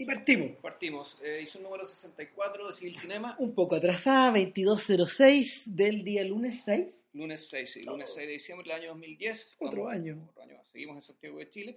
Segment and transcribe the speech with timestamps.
[0.00, 0.50] Y partimos.
[0.62, 1.18] Partimos.
[1.24, 3.34] Eh, hizo un número 64 de Civil Cinema.
[3.40, 7.04] Un poco atrasada, 2206 del día lunes 6.
[7.14, 9.56] Lunes 6, sí, lunes 6 de diciembre del año 2010.
[9.58, 10.26] Otro Vamos, año.
[10.30, 10.62] Otro año.
[10.70, 11.76] Seguimos en Santiago de Chile.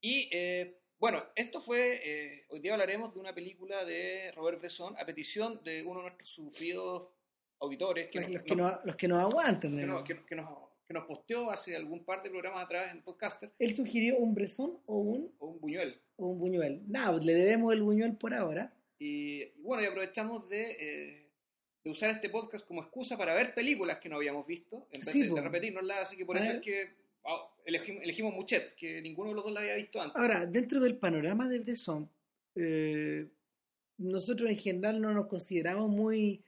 [0.00, 2.00] Y eh, bueno, esto fue.
[2.04, 6.06] eh, hoy día hablaremos de una película de Robert Bresson a petición de uno de
[6.06, 7.10] nuestros sufridos
[7.60, 9.76] auditores que, Los, nos- los que nos- no, los que nos aguantan.
[9.76, 10.50] que nos- que- que nos,
[10.92, 14.78] que nos posteó hace algún par de programas atrás en Podcaster Él sugirió un Bresson
[14.86, 16.00] o un, o un Buñuel.
[16.16, 16.82] o un Buñuel.
[16.86, 18.74] Nada, pues le debemos el Buñuel por ahora.
[18.98, 21.30] Y, y bueno, y aprovechamos de, eh,
[21.82, 25.12] de usar este podcast como excusa para ver películas que no habíamos visto, en vez
[25.12, 26.90] Sí, de, de repetirnoslas, así que por eso es que
[27.24, 30.20] ah, elegimos, elegimos Muchet, que ninguno de los dos la había visto antes.
[30.20, 32.10] Ahora, dentro del panorama de Bresson,
[32.54, 33.28] eh,
[33.96, 36.44] nosotros en general no nos consideramos muy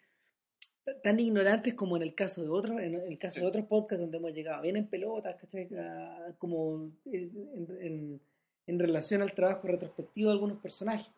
[1.02, 3.40] tan ignorantes como en el caso de otros, en el caso Sí.
[3.40, 5.68] de otros podcasts donde hemos llegado bien en pelotas, ¿cachai?
[5.78, 8.20] Ah, como en, en- en-
[8.66, 11.10] en relación al trabajo retrospectivo de algunos personajes.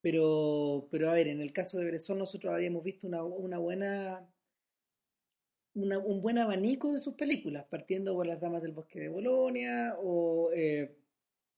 [0.00, 4.28] Pero, pero a ver, en el caso de Bresson nosotros habíamos visto una, una buena
[5.74, 9.96] una- un buen abanico de sus películas, partiendo por Las Damas del Bosque de Bolonia,
[10.02, 10.96] o eh,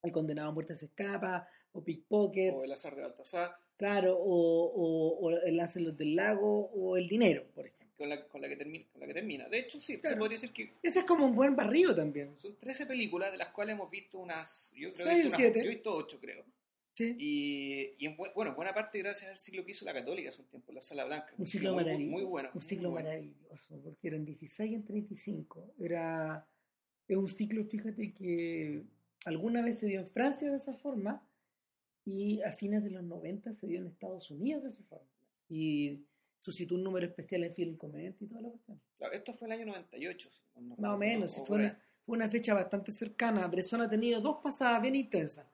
[0.02, 4.64] El Condenado a Muerte se escapa, o Pickpocket, O El azar de Baltasar, claro, o,
[4.66, 7.88] o, o El Lancelot del Lago, o El Dinero, por ejemplo.
[7.96, 9.48] con la, con la, que, termina, con la que termina.
[9.48, 10.18] De hecho, sí, se Claro.
[10.18, 12.36] podría decir que Ese es como un buen barrido también.
[12.36, 14.72] son 13 películas, de las cuales hemos visto unas...
[14.76, 16.44] Yo creo que yo he visto 8, creo.
[16.94, 17.16] Sí.
[17.18, 20.28] Y, y en bu- bueno, en buena parte gracias al ciclo que hizo la Católica
[20.28, 21.32] hace un tiempo, la Sala Blanca.
[21.38, 22.12] Un ciclo muy, maravilloso.
[22.12, 22.50] Muy bueno.
[22.52, 23.08] Un ciclo bueno.
[23.08, 25.74] maravilloso, porque eran 16 en 35.
[25.80, 26.46] Era,
[27.08, 28.82] es un ciclo, fíjate, que
[29.24, 31.26] alguna vez se dio en Francia de esa forma
[32.04, 35.06] y a fines de los 90 se dio en Estados Unidos de esa forma.
[35.48, 36.04] Y
[36.38, 38.80] suscitó un número especial en Film Comment y toda la cuestión.
[38.96, 40.30] Claro, esto fue el año 98.
[40.30, 43.46] si no- no Más o menos, sí, o fue una, fue una fecha bastante cercana.
[43.48, 45.46] Bresson ha tenido dos pasadas bien intensas.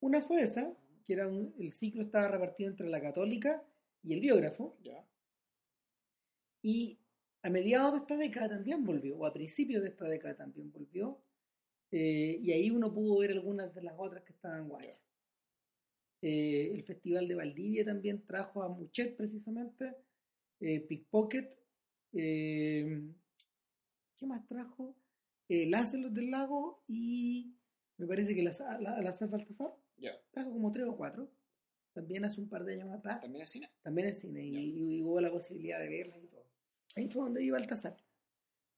[0.00, 0.72] Una fue esa,
[1.06, 3.62] que era un- el ciclo estaba repartido entre la católica
[4.02, 4.76] y el biógrafo.
[4.82, 5.04] Ya.
[6.62, 6.98] Y
[7.42, 11.20] a mediados de esta década también volvió, o a principios de esta década también volvió.
[11.94, 14.98] eh, y ahí uno pudo ver algunas de las otras que estaban guayas.
[16.22, 19.94] Eh, el Festival de Valdivia también trajo a Muchet precisamente.
[20.60, 21.58] eh, Pickpocket.
[22.14, 23.02] eh,
[24.16, 24.94] ¿Qué más trajo?
[25.48, 27.56] Eh, Lancelot del Lago y
[27.98, 30.12] me parece que la, la, la Sar Baltasar Ya.
[30.30, 31.28] trajo como tres o cuatro.
[31.92, 33.68] También hace un par de años atrás ¿También es cine?
[33.82, 36.46] también en cine y, hubo la posibilidad de verlas y todo.
[36.96, 37.96] Ahí fue donde iba Baltasar.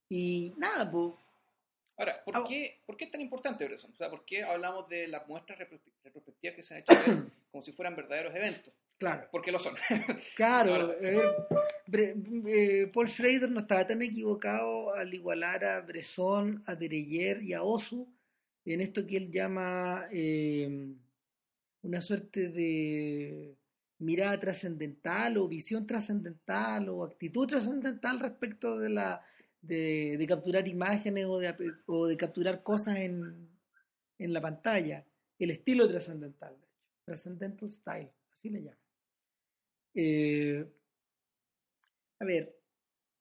[0.09, 1.13] Y nada, pues,
[1.97, 2.45] Ahora, ¿por, Ah.
[2.49, 3.93] qué, ¿por qué es tan importante Bresson?
[3.93, 5.59] O sea, ¿por qué hablamos de las muestras
[6.03, 6.87] retrospectivas que se han hecho
[7.53, 8.73] como si fueran verdaderos eventos?
[8.99, 9.75] claro, Porque lo son.
[10.37, 10.95] claro.
[11.87, 12.15] Bre-
[12.49, 17.63] eh, Paul Schrader no estaba tan equivocado al igualar a Bresson, a Dereyer y a
[17.63, 18.09] Osu
[18.65, 20.95] en esto que él llama eh,
[21.83, 23.55] una suerte de
[23.99, 29.23] mirada trascendental o visión trascendental o actitud trascendental respecto de la
[29.67, 31.55] de, de capturar imágenes o de,
[31.87, 33.49] o de capturar cosas en,
[34.19, 35.07] en la pantalla.
[35.39, 36.57] El estilo trascendental.
[37.05, 38.79] Transcendental style, así le llaman.
[39.95, 40.67] Eh,
[42.19, 42.59] a ver,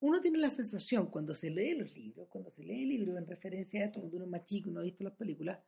[0.00, 3.80] uno tiene la sensación cuando se lee los libros, cuando se lee libros en referencia
[3.80, 5.58] a esto, cuando uno es más chico y no ha visto las películas,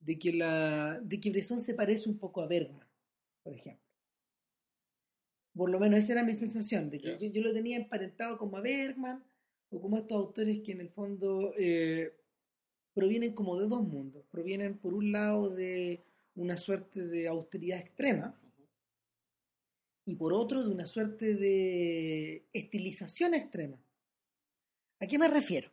[0.00, 2.88] de que, la, de que Bresson se parece un poco a Bergman,
[3.44, 3.86] por ejemplo.
[5.54, 8.56] Por lo menos esa era mi sensación, de que yo, yo lo tenía emparentado como
[8.56, 9.24] a Bergman,
[9.72, 12.12] o como estos autores que en el fondo eh,
[12.94, 14.24] provienen como de dos mundos.
[14.30, 16.00] Provienen por un lado de
[16.36, 18.38] una suerte de austeridad extrema,
[20.04, 23.78] y por otro de una suerte de estilización extrema.
[25.00, 25.70] ¿A qué me refiero?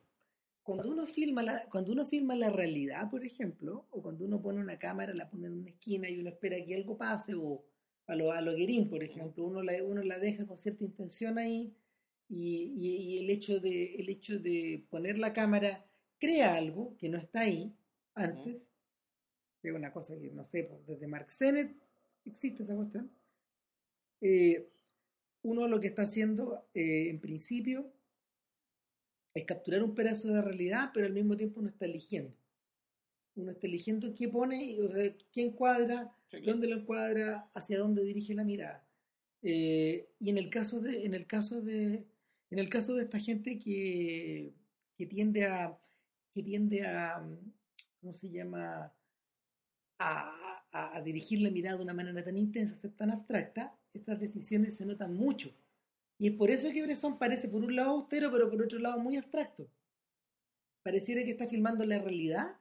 [0.64, 4.60] Cuando uno filma la, cuando uno filma la realidad, por ejemplo, o cuando uno pone
[4.60, 7.64] una cámara, la pone en una esquina y uno espera que algo pase, o
[8.06, 11.38] a lo, a lo Guerín, por ejemplo, uno la, uno la deja con cierta intención
[11.40, 11.74] ahí,
[12.30, 15.86] y, y- y el, hecho de, el hecho de poner la cámara
[16.20, 17.74] crea algo que no está ahí
[18.14, 18.68] antes,
[19.64, 21.76] es una cosa que no sé, pues, desde Mark Sennett
[22.26, 23.12] existe esa cuestión.
[24.22, 24.68] Eh,
[25.44, 27.92] uno lo que está haciendo eh, en principio
[29.34, 32.34] es capturar un pedazo de realidad, pero al mismo tiempo uno está eligiendo.
[33.36, 36.52] Uno está eligiendo qué pone, o sea, qué encuadra, Sí, claro.
[36.54, 38.84] dónde lo encuadra, hacia dónde dirige la mirada.
[39.42, 42.04] Eh, y en el caso de, en el caso de,
[42.50, 44.54] en el caso de esta gente que,
[45.10, 45.80] tiende a,
[46.34, 47.25] que tiende a,
[48.00, 48.94] ¿cómo se llama?
[50.00, 50.36] A,
[51.04, 55.51] dirigir la mirada de una manera tan intensa, tan abstracta, esas decisiones se notan mucho.
[56.19, 59.00] Y es por eso que Bresson parece por un lado austero, pero por otro lado
[59.00, 59.68] muy abstracto.
[60.84, 62.56] Pareciera que está filmando la realidad,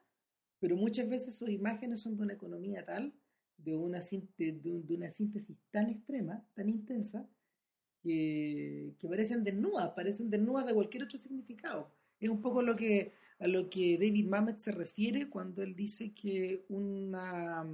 [0.58, 3.12] pero muchas veces sus imágenes son de una economía tal
[3.58, 4.00] de una,
[4.38, 7.28] de, de una síntesis tan extrema, tan intensa,
[8.02, 11.92] que, que, parecen desnudas, parecen desnudas de cualquier otro significado.
[12.20, 16.12] Es un poco lo que, a lo que David Mamet se refiere cuando él dice
[16.14, 17.66] que una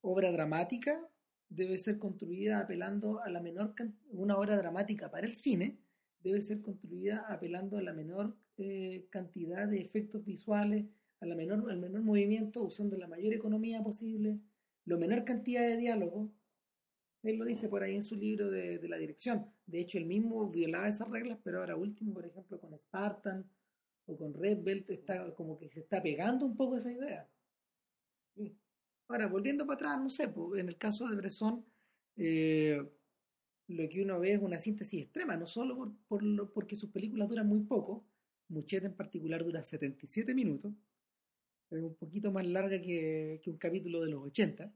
[0.00, 1.06] obra dramática
[1.48, 3.74] debe ser construida apelando a la menor
[4.10, 5.78] una obra dramática para el cine
[6.26, 10.86] debe ser construida apelando a la menor eh, cantidad de efectos visuales,
[11.20, 14.40] a la menor, al menor movimiento, usando la mayor economía posible,
[14.84, 16.32] la menor cantidad de diálogo.
[17.26, 19.50] Él lo dice por ahí en su libro de, de la dirección.
[19.66, 23.44] De hecho, él mismo violaba esas reglas, pero ahora último, por ejemplo, con Spartan
[24.06, 27.28] o con Red Belt, está como que se está pegando un poco esa idea.
[29.08, 31.64] Ahora, volviendo para atrás, no sé, en el caso de Bresson,
[32.16, 32.82] eh,
[33.68, 36.90] lo que uno ve es una síntesis extrema, no solo por, por lo, porque sus
[36.90, 38.04] películas duran muy poco,
[38.48, 40.72] Mucheta en particular dura 77 minutos,
[41.70, 44.72] es un poquito más larga que, que un capítulo de los 80,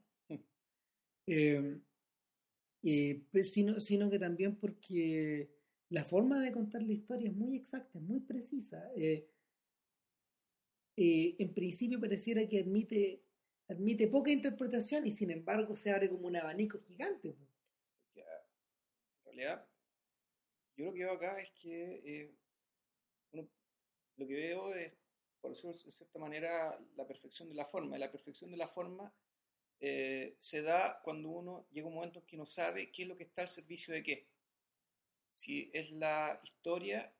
[1.26, 1.80] eh,
[2.82, 5.50] eh, pues, sino, sino, que también porque
[5.88, 8.90] la forma de contar la historia es muy exacta, es muy precisa.
[8.96, 9.26] Eh,
[10.96, 13.22] en principio pareciera que admite,
[13.68, 17.34] admite poca interpretación y sin embargo se abre como un abanico gigante
[19.30, 19.66] realidad,
[20.76, 22.34] yo lo que veo acá es que eh,
[23.32, 24.92] lo que veo es,
[25.40, 27.98] por decirlo de cierta manera, la perfección de la forma.
[27.98, 29.12] La perfección de la forma
[29.80, 33.16] eh, se da cuando uno llega un momento en que no sabe qué es lo
[33.16, 34.26] que está al servicio de qué.
[35.34, 37.12] Si es la historia,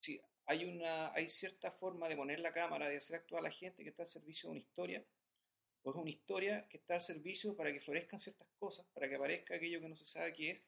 [0.00, 3.54] si hay, una, hay cierta forma de poner la cámara, de hacer actuar a la
[3.54, 5.04] gente que está al servicio de una historia,
[5.82, 9.14] o es una historia que está al servicio para que florezcan ciertas cosas, para que
[9.14, 10.64] aparezca aquello que no se sabe qué es,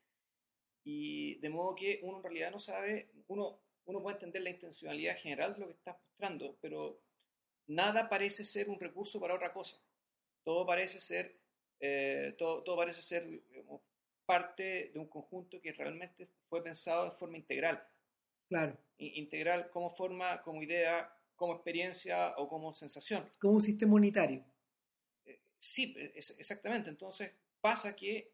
[0.84, 5.18] y de modo que uno en realidad no sabe, uno, uno puede entender la intencionalidad
[5.18, 7.00] general de lo que estás mostrando, pero
[7.66, 9.82] nada parece ser un recurso para otra cosa.
[10.44, 11.38] Todo parece ser,
[11.80, 13.26] eh, todo, todo, parece ser
[14.24, 17.86] parte de un conjunto que realmente fue pensado de forma integral.
[18.48, 18.78] Claro.
[18.98, 23.28] Integral como forma, como idea, como experiencia o como sensación.
[23.38, 24.44] Como un sistema unitario.
[25.24, 26.90] Eh, sí, exactamente.
[26.90, 28.32] Entonces pasa que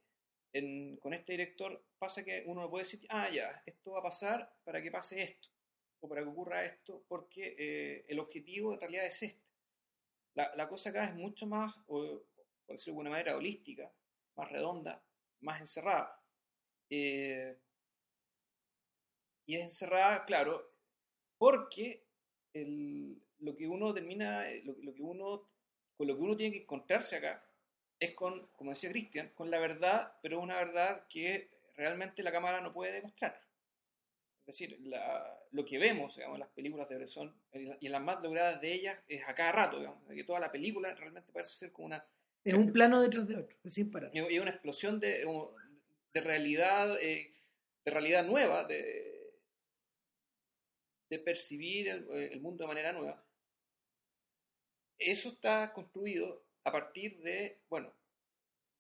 [1.01, 4.57] con este director pasa que uno no puede decir, ah, ya, esto va a pasar
[4.65, 5.49] para que pase esto,
[6.01, 9.46] o para que ocurra esto, porque eh, el objetivo en realidad es este.
[10.37, 12.23] La, la, cosa acá es mucho más, o,
[12.67, 13.93] por decirlo de alguna manera, holística,
[14.37, 15.03] más redonda,
[15.41, 16.23] más encerrada.
[16.91, 17.59] Eh,
[19.47, 20.73] y es encerrada, claro,
[21.39, 22.07] porque
[22.53, 25.49] el, lo que uno termina, lo, lo que uno,
[25.97, 27.43] con lo que uno tiene que encontrarse acá,
[27.99, 32.61] es con, como decía Cristian, con la verdad, pero una verdad que realmente la cámara
[32.61, 33.46] no puede demostrar.
[34.47, 34.79] Es decir,
[35.51, 38.73] lo que vemos digamos, en las películas de Bresson y en las más logradas de
[38.73, 42.07] ellas es a cada rato, digamos, que toda la película realmente parece ser como una...
[42.45, 44.13] Es un plano detrás de otro, sin parar.
[44.15, 45.27] Y una explosión de,
[46.15, 47.35] de realidad, eh,
[47.85, 49.33] de realidad nueva, de,
[51.11, 53.21] de percibir el, el mundo de manera nueva.
[54.97, 57.93] Eso está construido a partir de, bueno,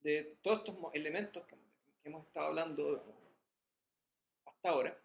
[0.01, 1.57] de todos estos elementos que,
[2.05, 3.05] hemos estado hablando
[4.45, 4.97] hasta ahora.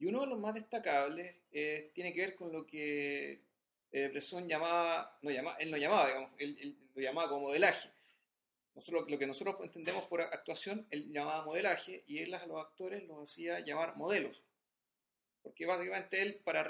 [0.00, 3.42] Y uno de los más destacables eh, tiene que ver con lo que
[3.92, 5.18] eh, Bresson llamaba,
[5.58, 7.90] él no llamaba, digamos, él, lo llamaba como modelaje.
[8.74, 13.04] Nosotros, lo que nosotros entendemos por actuación, él llamaba modelaje y él a los actores
[13.04, 14.42] los hacía llamar modelos.
[15.42, 16.66] Porque básicamente él, para,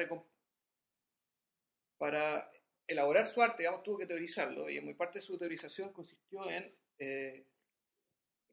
[1.99, 2.51] para
[2.89, 6.51] elaborar su arte, digamos, tuvo que teorizarlo y en muy parte de su teorización consistió
[6.51, 7.45] en eh,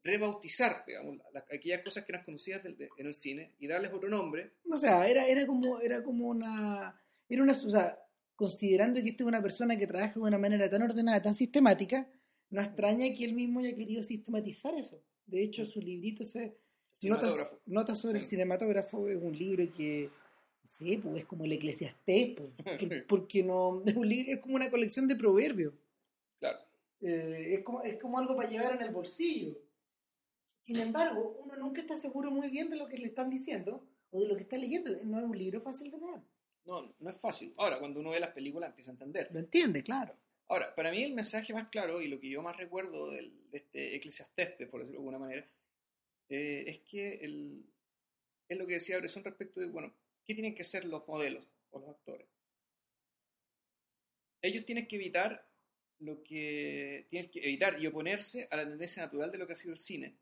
[0.02, 1.18] rebautizar, digamos,
[1.52, 4.52] aquellas cosas que eran conocidas en el cine y darles otro nombre.
[4.70, 7.00] O sea, era, era, como, era como una...
[7.28, 7.98] Era una o sea,
[8.34, 12.08] considerando que esta es una persona que trabaja de una manera tan ordenada, tan sistemática,
[12.50, 15.02] no extraña que él mismo haya querido sistematizar eso.
[15.26, 16.56] De hecho, su librito se...
[17.66, 20.10] Nota sobre el cinematógrafo es un libro que
[20.68, 22.50] Sí, pues es como el eclesiastés, pues,
[23.08, 25.74] porque no es, un libro, es como una colección de proverbios.
[26.38, 26.58] Claro.
[27.00, 29.58] Eh, es, como, es como algo para llevar en el bolsillo.
[30.62, 34.20] Sin embargo, uno nunca está seguro muy bien de lo que le están diciendo o
[34.20, 34.90] de lo que está leyendo.
[35.04, 36.20] No es un libro fácil de leer.
[36.64, 37.54] No, no es fácil.
[37.56, 39.28] Ahora, cuando uno ve las películas empieza a entender.
[39.32, 40.14] Lo entiende, claro.
[40.48, 43.58] Ahora, para mí el mensaje más claro y lo que yo más recuerdo del, de
[43.58, 45.50] este eclesiastés, por decirlo de alguna manera,
[46.28, 47.64] eh, es que el,
[48.48, 49.92] es lo que decía Bresson respecto de, bueno,
[50.28, 52.28] ¿Qué tienen que ser los modelos o los actores?
[54.42, 55.48] Ellos tienen que evitar
[56.00, 59.56] lo que tienen que evitar y oponerse a la tendencia natural de lo que ha
[59.56, 60.18] sido el cine.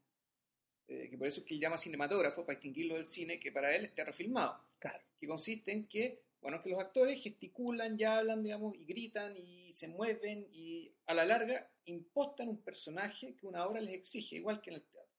[0.88, 3.74] Eh, que por eso es que él llama cinematógrafo, para distinguirlo del cine, que para
[3.74, 4.60] él es terrafilmado.
[4.78, 5.02] Claro.
[5.18, 9.74] Que consiste en que, bueno, que los actores gesticulan y hablan, digamos, y gritan y
[9.74, 14.60] se mueven y a la larga impostan un personaje que una obra les exige, igual
[14.60, 15.12] que en el teatro.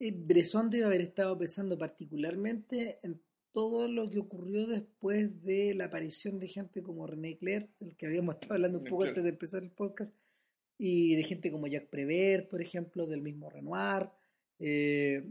[0.00, 5.84] Eh, Bresson debe haber estado pensando particularmente en todo lo que ocurrió después de la
[5.84, 9.22] aparición de gente como René Clair, del que habíamos estado hablando un René poco antes
[9.22, 10.14] de empezar el podcast,
[10.78, 14.10] y de gente como Jacques Prévert, por ejemplo, del mismo Renoir,
[14.64, 15.24] eh,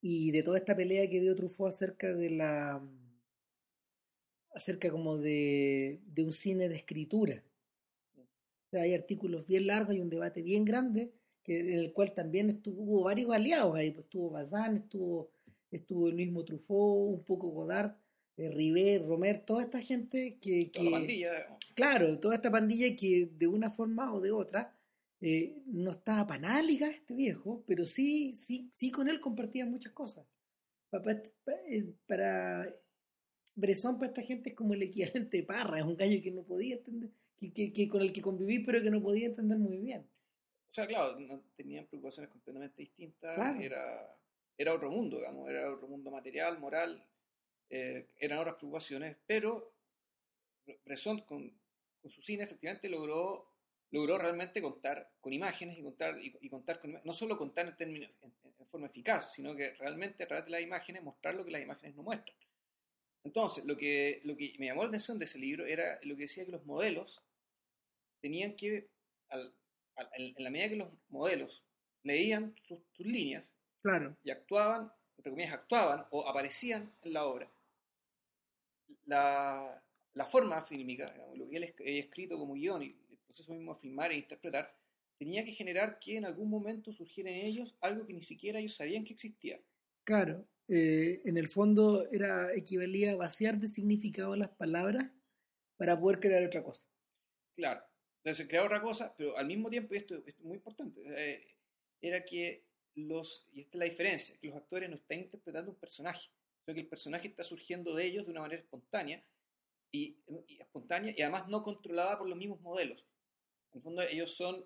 [0.00, 2.86] y de toda esta pelea que dio Truffaut acerca de la
[4.54, 7.42] acerca como de, de un cine de escritura.
[8.16, 12.12] O sea, hay artículos bien largos y un debate bien grande que, en el cual
[12.12, 15.30] también estuvo, hubo varios aliados ahí, pues estuvo Bazán, estuvo,
[15.70, 17.92] estuvo el mismo Truffaut, un poco Godard,
[18.36, 21.30] eh, Rivet, Romer, toda esta gente que, Toda la que- pandilla,
[21.74, 24.77] claro, toda esta pandilla que de una forma o de otra
[25.20, 29.20] eh, no estaba para nada ligada a este viejo, pero sí, sí, sí con él
[29.20, 30.26] compartían muchas cosas.
[30.92, 32.74] Eh, Para,
[33.54, 36.42] Bresson para esta gente es como el equivalente de Parra, es un gallo que no
[36.44, 39.78] podía entender, que, que- que con el que conviví pero que no podía entender muy
[39.78, 40.02] bien.
[40.70, 43.34] O sea, claro, no- tenían preocupaciones completamente distintas.
[43.34, 43.60] Claro.
[43.60, 44.16] Era,
[44.56, 47.04] era otro mundo, digamos, era otro mundo material, moral.
[47.70, 49.74] eh, eran otras preocupaciones, pero
[50.86, 51.52] Bresson con,
[52.00, 53.46] con su cine efectivamente logró,
[53.90, 57.76] logró realmente contar con imágenes y contar, y, y contar con, no solo contar en,
[57.76, 61.44] términos, en, en forma eficaz, sino que realmente a través de las imágenes mostrar lo
[61.44, 62.36] que las imágenes no muestran.
[63.24, 66.22] Entonces, lo que, lo que me llamó la atención de ese libro era lo que
[66.22, 67.22] decía que los modelos
[68.20, 68.88] tenían que,
[69.28, 69.54] al-
[69.96, 71.62] al- en, la medida que los modelos
[72.02, 73.52] leían sus, sus líneas
[73.82, 77.50] Claro, y actuaban, entre comillas, actuaban o aparecían en la obra,
[79.06, 79.82] la,
[80.14, 82.96] la forma fílmica, lo que él había escrito como guion y
[83.38, 84.74] proceso mismo de filmar e interpretar,
[85.18, 88.76] tenía que generar que en algún momento surgiera en ellos algo que ni siquiera ellos
[88.76, 89.60] sabían que existía.
[90.04, 90.46] claro.
[90.70, 95.10] Eh, en el fondo era equivalía a vaciar de significado las palabras
[95.78, 96.86] para poder crear otra cosa.
[97.56, 97.80] Claro,
[98.22, 101.56] entonces creaba otra cosa, pero al mismo tiempo, y esto, esto es muy importante, eh,
[102.02, 102.66] era que
[102.96, 106.28] los, y esta es la diferencia, que los actores no están interpretando un personaje,
[106.62, 109.24] sino que el personaje está surgiendo de ellos de una manera espontánea
[109.90, 110.18] y,
[110.48, 113.06] y espontánea y además no controlada por los mismos modelos.
[113.72, 114.64] En el fondo ellos son,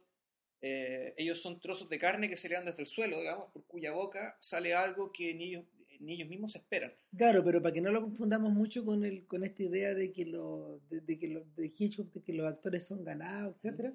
[0.60, 3.64] eh, ellos son trozos de carne que se le dan desde el suelo, digamos, por
[3.66, 5.64] cuya boca sale algo que ni ellos,
[6.00, 6.92] ni ellos mismos esperan.
[7.16, 10.24] Claro, pero para que no lo confundamos mucho con el con esta idea de que
[10.24, 13.94] los de, de que los de Hitchcock de que los actores son ganados, etcétera,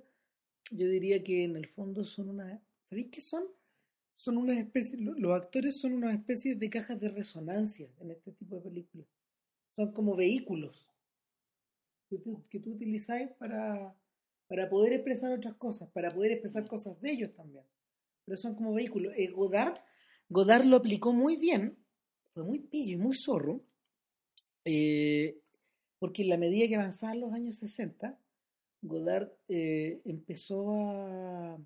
[0.71, 3.45] yo diría que en el fondo son una ¿sabéis qué son?
[4.15, 8.31] Son unas especies lo- los actores son unas especies de cajas de resonancia en este
[8.33, 9.07] tipo de películas.
[9.75, 10.87] Son como vehículos
[12.09, 13.95] que tú, que tú utilizáis para
[14.48, 17.66] para poder expresar otras cosas, para poder expresar cosas de ellos también.
[18.25, 19.13] Pero son como vehículos.
[19.18, 19.77] Eh, Godard
[20.30, 21.77] Godard lo aplicó muy bien
[22.34, 23.63] fue muy pillo y muy zorro,
[24.66, 25.39] eh,
[25.98, 28.20] porque en la medida que avanzaban los años 60,
[28.84, 31.60] Godard eh, empezó a,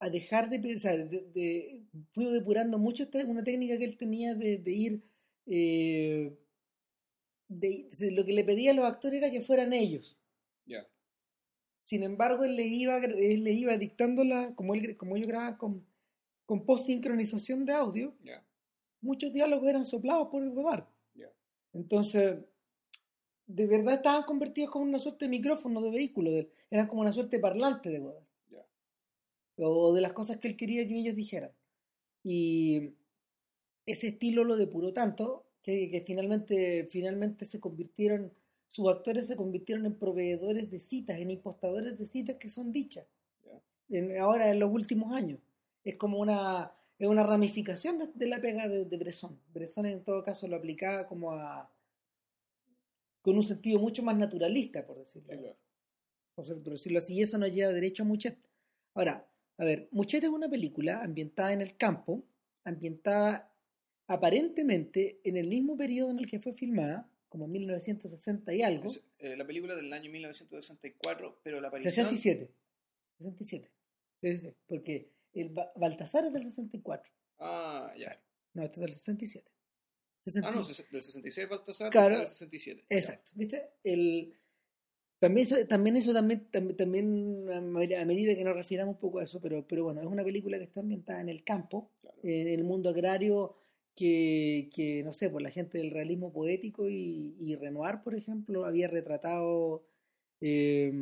[0.00, 4.34] a dejar de pensar, de, de- fue depurando mucho esta, una técnica que él tenía
[4.34, 5.02] de, de ir,
[5.46, 6.34] eh,
[7.48, 10.18] de, de- lo que le pedía a los actores era que fueran ellos.
[10.64, 10.86] Ya.
[11.88, 15.56] Sin embargo, él le iba, él le iba dictando la, como, él, como ellos grababan
[15.56, 15.86] con,
[16.44, 18.44] con post-sincronización de audio, Ya.
[19.00, 20.84] muchos diálogos eran soplados por el Godard.
[21.14, 21.32] Ya.
[21.72, 22.40] Entonces,
[23.46, 27.12] de verdad estaban convertidos como una suerte de micrófono de vehículo, de- eran como una
[27.12, 28.26] suerte de parlante de Godard.
[28.50, 28.66] Ya.
[29.56, 31.52] O de las cosas que él quería que ellos dijeran.
[32.22, 32.92] Y
[33.86, 38.30] ese estilo lo depuró tanto que, que finalmente, finalmente se convirtieron,
[38.70, 43.06] sus actores se convirtieron en proveedores de citas, en impostadores de citas que son dichas.
[43.88, 45.40] En- ahora en los últimos años.
[45.84, 49.40] Es como una, es una ramificación de, de la pega de, de Bresson.
[49.54, 51.72] Bresson en todo caso lo aplicaba como a
[53.22, 55.56] con un sentido mucho más naturalista, por decirlo, Sí, claro.
[56.34, 58.38] por ser- por decirlo así, y eso nos lleva derecho a Muchet.
[58.94, 62.24] Ahora, a ver, Muchet es una película ambientada en el campo,
[62.64, 63.52] ambientada
[64.06, 69.04] aparentemente en el mismo periodo en el que fue filmada, como 1960 y algo, Es,
[69.18, 71.92] eh, la película del año 1964, pero la aparición...
[71.92, 72.50] 67.
[73.18, 73.70] 67.
[74.20, 77.12] Sí, sí, sí, porque el Ba- Baltasar es del 64.
[77.38, 78.20] Ah, ya.
[78.54, 79.46] No, esto es del 67.
[79.50, 82.18] Ah, 60 no, ses- del 66 Baltasar, Claro.
[82.18, 82.84] del 67.
[82.90, 82.96] Ya.
[82.96, 83.70] Exacto, ¿viste?
[83.84, 84.34] El,
[85.20, 89.00] también eso, también, eso también, también, también a medida a medida que nos refiramos un
[89.00, 91.90] poco a eso, pero, pero bueno, es una película que está ambientada en el campo,
[92.00, 92.18] Claro.
[92.22, 93.56] en el mundo agrario,
[93.98, 98.64] que, que no sé, por la gente del realismo poético y, y Renoir, por ejemplo,
[98.64, 99.84] había retratado,
[100.40, 100.92] eh,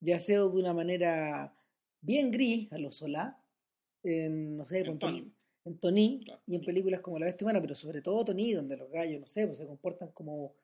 [0.00, 1.52] ya sea de una manera
[2.00, 3.42] bien gris, a lo Solá,
[4.04, 5.32] en, no sé, En con Tony.
[5.64, 6.40] en Tony Claro.
[6.46, 9.26] y en películas como La Bestia Humana, pero sobre todo Tony, donde los gallos, no
[9.26, 10.54] sé, pues se comportan como,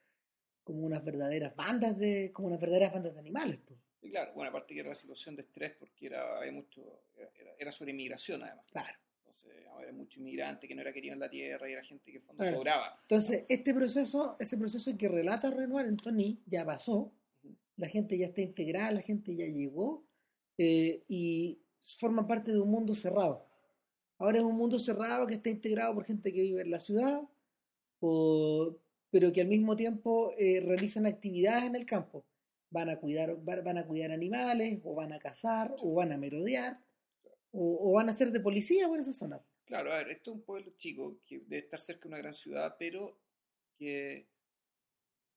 [0.63, 3.59] como unas verdaderas bandas de, como unas verdaderas bandas de animales.
[3.67, 3.81] pues.
[4.03, 7.55] Y claro, bueno, aparte que era la situación de estrés porque era, había mucho, era,
[7.59, 8.65] era sobre inmigración además.
[8.71, 8.97] Claro.
[10.09, 12.41] Mucho inmigrante que no era querido en la tierra y era gente que en fondo
[12.43, 12.57] Claro.
[12.57, 12.99] sobraba.
[13.03, 17.13] Entonces, este proceso, ese proceso que relata Renoir en Tony ya pasó,
[17.77, 20.07] la gente ya está integrada, la gente ya llegó
[20.57, 21.61] eh, y
[21.99, 23.47] forma parte de un mundo cerrado.
[24.17, 27.21] Ahora es un mundo cerrado que está integrado por gente que vive en la ciudad,
[28.01, 28.79] o-
[29.11, 32.25] pero que al mismo tiempo eh, realizan actividades en el campo.
[32.71, 36.17] Van a cuidar, va- van a cuidar animales, o van a cazar, o van a
[36.19, 36.81] merodear,
[37.53, 39.41] o, o van a ser de policía por esa zona.
[39.69, 42.35] Claro, a ver, esto es un pueblo chico que debe estar cerca de una gran
[42.35, 43.17] ciudad, pero
[43.79, 44.27] que,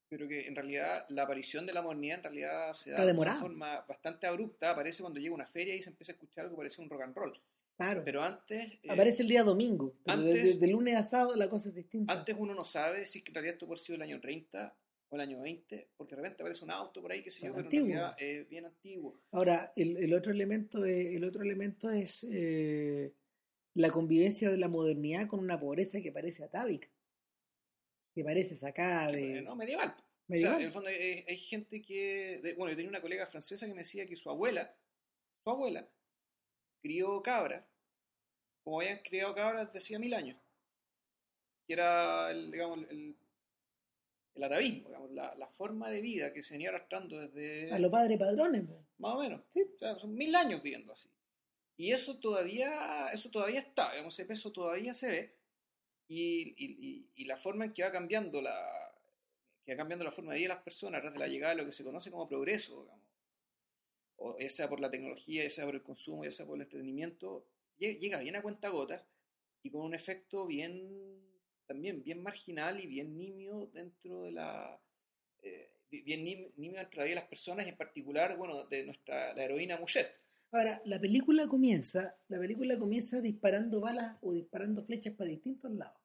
[0.10, 3.36] pero que en realidad la aparición de la modernidad en realidad se da de una
[3.42, 4.72] forma bastante abrupta.
[4.72, 7.02] Aparece cuando llega una feria y se empieza a escuchar algo que parece un rock
[7.02, 7.40] and roll.
[7.78, 8.04] Claro.
[8.06, 11.50] Pero antes, eh, Aparece el día domingo, pero antes- de- de lunes a sábado la
[11.50, 12.14] cosa es distinta.
[12.14, 14.76] antes uno no sabe si en realidad esto puede haber sido el año 30
[15.10, 17.68] o el año 20, porque de repente aparece un auto por ahí, que yo, Tan
[17.70, 19.20] pero es bien antiguo.
[19.32, 23.12] Ahora, el, el otro elemento es, el otro elemento es eh,
[23.74, 26.90] la convivencia de la modernidad con una pobreza que parece atávica,
[28.14, 29.90] que parece sacada de Eh, no, medieval.
[29.90, 30.60] O sea, medieval.
[30.62, 32.40] en el fondo hay, hay gente que.
[32.42, 34.76] de- bueno, yo tenía una colega francesa que me decía que su abuela,
[35.44, 35.88] su abuela,
[36.82, 37.68] crió cabra,
[38.64, 40.38] como habían criado cabras desde hacía mil años.
[41.68, 43.16] Que era, el, digamos, el,
[44.36, 47.72] el atavismo, digamos, la, la forma de vida que se venía arrastrando desde.
[47.72, 48.64] a los padres padrones.
[48.98, 49.42] Más o menos.
[49.50, 49.62] Sí.
[49.74, 51.10] O sea, son mil años viviendo así.
[51.78, 55.36] Y eso todavía, eso todavía está, digamos, ese peso todavía se ve.
[56.08, 58.58] Y, y- y- la forma en que va cambiando la
[59.66, 61.56] que va cambiando la forma de vida de las personas a través de la llegada
[61.56, 63.02] de lo que se conoce como progreso, digamos.
[64.18, 66.62] O ya sea por la tecnología, ya sea por el consumo, ya sea por el
[66.64, 67.46] entretenimiento,
[67.80, 69.04] lle- llega bien a cuenta gotas
[69.64, 70.74] y con un efecto bien
[71.68, 74.80] también bien marginal y bien nimio dentro de la
[75.44, 79.44] eh, bien nim- nimio dentro de las personas y en particular bueno de nuestra la
[79.46, 80.10] heroína Mouchet
[80.52, 85.98] Ahora, la película comienza, la película comienza disparando balas o disparando flechas para distintos lados.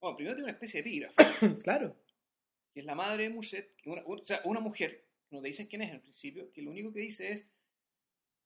[0.00, 1.16] bueno primero tiene una especie de epígrafe.
[1.64, 1.96] Claro.
[2.72, 5.66] que es la madre de que una, un- o sea, una mujer no te dicen
[5.66, 7.44] quién es en principio que lo único que dice es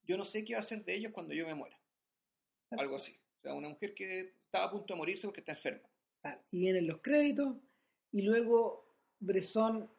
[0.05, 1.79] yo no sé qué va a hacer de ellos cuando yo me muera
[2.71, 3.19] algo así.
[3.39, 5.89] O sea una mujer que estaba a punto de morirse porque está enferma.
[6.23, 7.57] Claro, Y vienen los créditos
[8.13, 9.91] y luego Bresson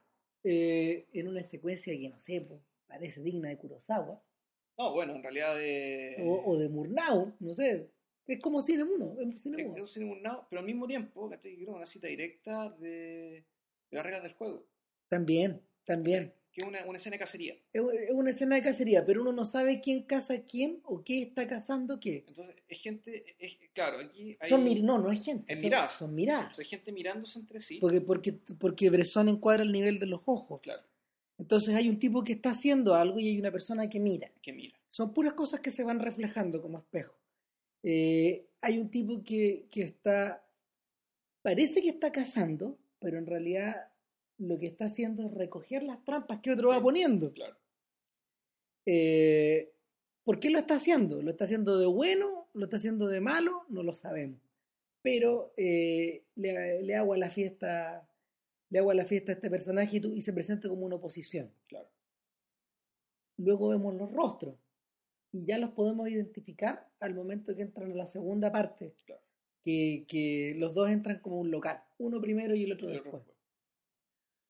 [0.44, 4.24] eh, en una secuencia que no sé, po, parece digna de Kurosawa
[4.80, 7.90] no bueno en realidad de o, o de Murnau, no sé.
[8.26, 9.76] Es como cine uno, es cine es- uno.
[9.76, 11.56] es un cine murnau, pero al mismo tiempo ¿cachai?
[11.56, 13.44] creo una cita directa de,
[13.90, 14.66] de las reglas del juego
[15.08, 16.32] También, también.
[16.52, 19.34] que es una, una escena de cacería Es es una escena de cacería, pero uno
[19.34, 22.24] no sabe quién caza a quién o qué está cazando qué.
[22.28, 25.52] Entonces, es gente, es, claro, aquí hay, Son mir- no, no es gente.
[25.52, 25.92] Es son, miradas.
[25.94, 26.52] son miradas.
[26.52, 27.80] o sea, hay gente mirándose entre sí.
[27.82, 30.62] Porque, porque, porque Bresson encuadra el nivel de los ojos.
[30.62, 30.84] Claro,
[31.40, 34.30] Entonces hay un tipo que está haciendo algo y hay una persona que mira.
[34.42, 34.78] que mira.
[34.92, 37.16] Son puras cosas que se van reflejando como espejo.
[37.82, 40.46] Eh, hay un tipo que, que está,
[41.42, 43.90] parece que está cazando, pero en realidad
[44.38, 47.32] lo que está haciendo es recoger las trampas que otro va poniendo.
[47.32, 47.56] Claro.
[48.86, 49.72] Eh,
[50.26, 51.22] ¿Por qué lo está haciendo?
[51.22, 52.50] ¿Lo está haciendo de bueno?
[52.54, 53.64] ¿Lo está haciendo de malo?
[53.70, 54.40] No lo sabemos.
[55.02, 58.09] Pero eh, le, le hago a la fiesta,
[58.70, 60.96] le hago a la fiesta a este personaje y, tú- y se presenta como una
[60.96, 61.52] oposición.
[61.68, 61.90] Claro.
[63.38, 64.56] Luego vemos los rostros
[65.32, 69.22] y ya los podemos identificar al momento que entran a la segunda parte, Claro.
[69.64, 73.14] que, que los dos entran como un local, uno primero y el otro después.
[73.14, 73.38] después.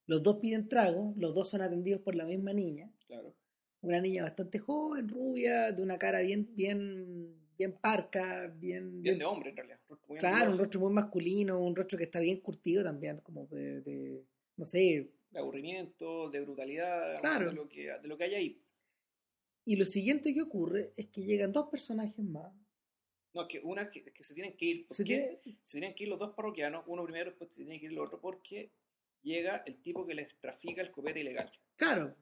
[0.08, 3.36] Los dos piden trago, los dos son atendidos por la misma niña, Claro.
[3.82, 9.26] una niña bastante joven, rubia, de una cara bien, bien, bien parca, bien, Bien de
[9.26, 9.79] hombre, en realidad.
[9.90, 13.82] Rostro claro, un rostro muy masculino, un rostro que está bien curtido también, como de,
[13.82, 14.26] de-
[14.58, 15.12] no sé.
[15.32, 17.50] De aburrimiento, de brutalidad, Claro.
[17.50, 18.64] de, lo que, de lo que hay ahí.
[19.66, 22.52] Y lo siguiente que ocurre es que llegan dos personajes más.
[23.34, 24.88] No, que una que, que se tienen que ir.
[24.88, 25.40] ¿Por Se qué?
[25.44, 27.92] tiene- Se tienen que ir los dos parroquianos, uno primero, después se tiene que ir
[27.92, 28.72] el otro, porque
[29.22, 31.52] llega el tipo que les trafica el copete ilegal.
[31.76, 32.16] Claro.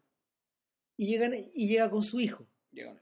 [0.97, 2.45] Y, llegan, y llega con su hijo.
[2.71, 3.01] Llega.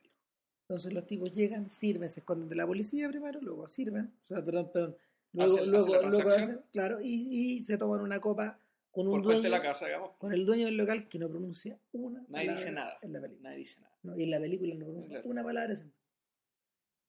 [0.68, 4.44] Entonces los tipos llegan, sirven, se esconden de la policía primero, luego sirven, o sea,
[4.44, 4.98] perdón, perdón,
[5.34, 9.14] luego, Hacen- luego, hacen luego hacen- claro, y, y se toman una copa con un
[9.14, 10.12] Por cuenta de dueño, la casa, digamos.
[10.18, 12.98] con el dueño del local que no pronuncia una Nadie palabra dice nada.
[13.04, 13.50] en la película.
[13.50, 13.96] Nadie dice nada.
[14.04, 14.18] ¿no?
[14.18, 15.30] Y en la película no pronuncia Claro.
[15.30, 15.78] una palabra.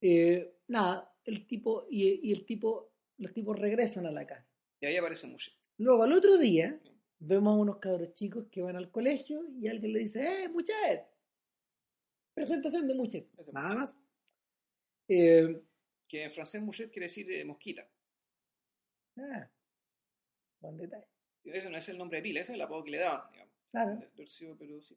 [0.00, 4.46] Eh, nada, el tipo, y, y el tipo, los tipos regresan a la casa.
[4.80, 5.52] Y ahí aparece Mushe.
[5.78, 6.78] Luego al otro día
[7.20, 11.04] vemos a unos cabros chicos que van al colegio y alguien le dice, ¡eh, Muchet!
[12.36, 13.26] Presentación de Muchet.
[13.38, 13.96] Ese Nada más.
[15.08, 15.62] Eh,
[16.08, 17.88] Que en francés Mushet quiere decir eh, mosquita.
[19.18, 19.50] ah,
[20.60, 21.06] buen detalle.
[21.44, 23.54] Ese no es el nombre de pila, ese es el apodo que le daban, digamos.
[23.70, 23.96] Claro.
[23.96, 24.96] De- del Cibo, pero sí.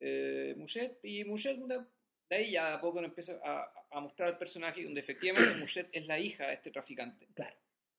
[0.00, 4.38] Eh, Mouchet, y Mouchet, de ahí ya a poco nos empieza a, a mostrar el
[4.38, 7.26] personaje donde efectivamente Mouchet es la hija de este traficante.
[7.34, 7.56] Claro.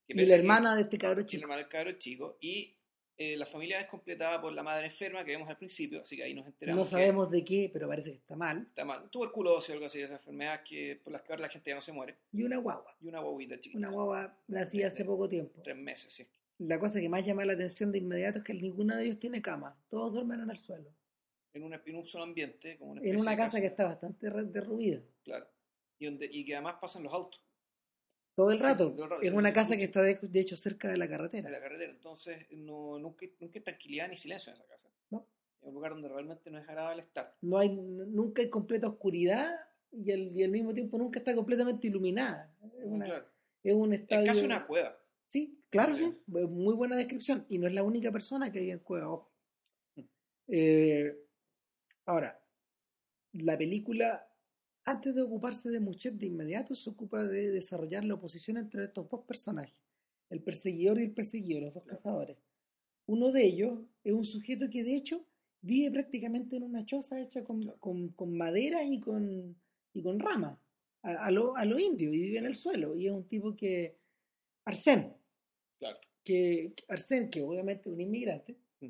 [0.07, 1.41] Que Y la que- hermana de este cabro y chico.
[1.43, 2.37] hermano del cabro chico.
[2.41, 2.77] Y
[3.15, 6.23] eh, la familia es completada por la madre enferma que vemos al principio, así que
[6.23, 6.79] ahí nos enteramos.
[6.79, 8.65] No que sabemos de qué, pero parece que está mal.
[8.69, 9.09] Está mal.
[9.11, 11.81] Tuberculosis o algo así, esa enfermedad que, por las que ahora la gente ya no
[11.81, 12.17] se muere.
[12.31, 12.95] Y una guagua.
[13.01, 13.77] Y una bobita chiquita.
[13.77, 15.61] Una guagua nacida hace poco tiempo.
[15.61, 16.25] Tres meses, sí.
[16.57, 19.41] La cosa que más llama la atención de inmediato es que ninguno de ellos tiene
[19.41, 19.77] cama.
[19.89, 20.91] Todos duermen en el suelo.
[21.53, 25.01] En, una, en un solo ambiente, como una En una casa que está bastante derruida.
[25.23, 25.47] Claro.
[25.99, 27.43] Y, donde, y que además pasan los autos
[28.35, 28.91] Todo el Sí, rato.
[28.93, 29.77] todo el rato, Es se- una casa escucha.
[29.77, 31.49] que está de, de hecho cerca de la de carretera.
[31.49, 31.91] la carretera.
[31.91, 34.89] Entonces, no, nunca, nunca hay tranquilidad ni silencio en esa casa.
[35.11, 35.27] No.
[35.61, 37.35] Es un lugar donde realmente no es agradable estar.
[37.41, 39.53] No hay, nunca hay completa oscuridad
[39.91, 42.55] y al, y al mismo tiempo nunca está completamente iluminada.
[42.79, 43.25] Es, una- Claro.
[43.63, 44.25] es un Es estadio.
[44.25, 44.97] casi una cueva.
[45.29, 46.03] Sí, claro, sí.
[46.11, 46.31] Sí.
[46.47, 47.45] Muy buena descripción.
[47.49, 49.31] Y no es la única persona que vive en Cueva, ojo.
[49.95, 50.01] Mm.
[50.47, 51.15] Eh,
[52.05, 52.39] ahora,
[53.33, 54.27] la película,
[54.85, 59.07] antes de ocuparse de Muchet de inmediato, se ocupa de desarrollar la oposición entre estos
[59.09, 59.75] dos personajes,
[60.29, 61.97] el perseguidor y el perseguido, los dos Claro.
[61.97, 62.37] cazadores.
[63.05, 65.25] Uno de ellos es un sujeto que de hecho
[65.61, 67.79] vive prácticamente en una choza hecha con, Claro.
[67.79, 69.55] con, con madera y con,
[69.93, 70.57] y con ramas,
[71.03, 72.95] a, a lo, a lo indio, y vive en el suelo.
[72.95, 73.97] Y es un tipo que,
[74.65, 75.13] Arsén,
[75.79, 75.97] Claro.
[76.23, 78.87] que Arsén, que obviamente es un inmigrante, Mm.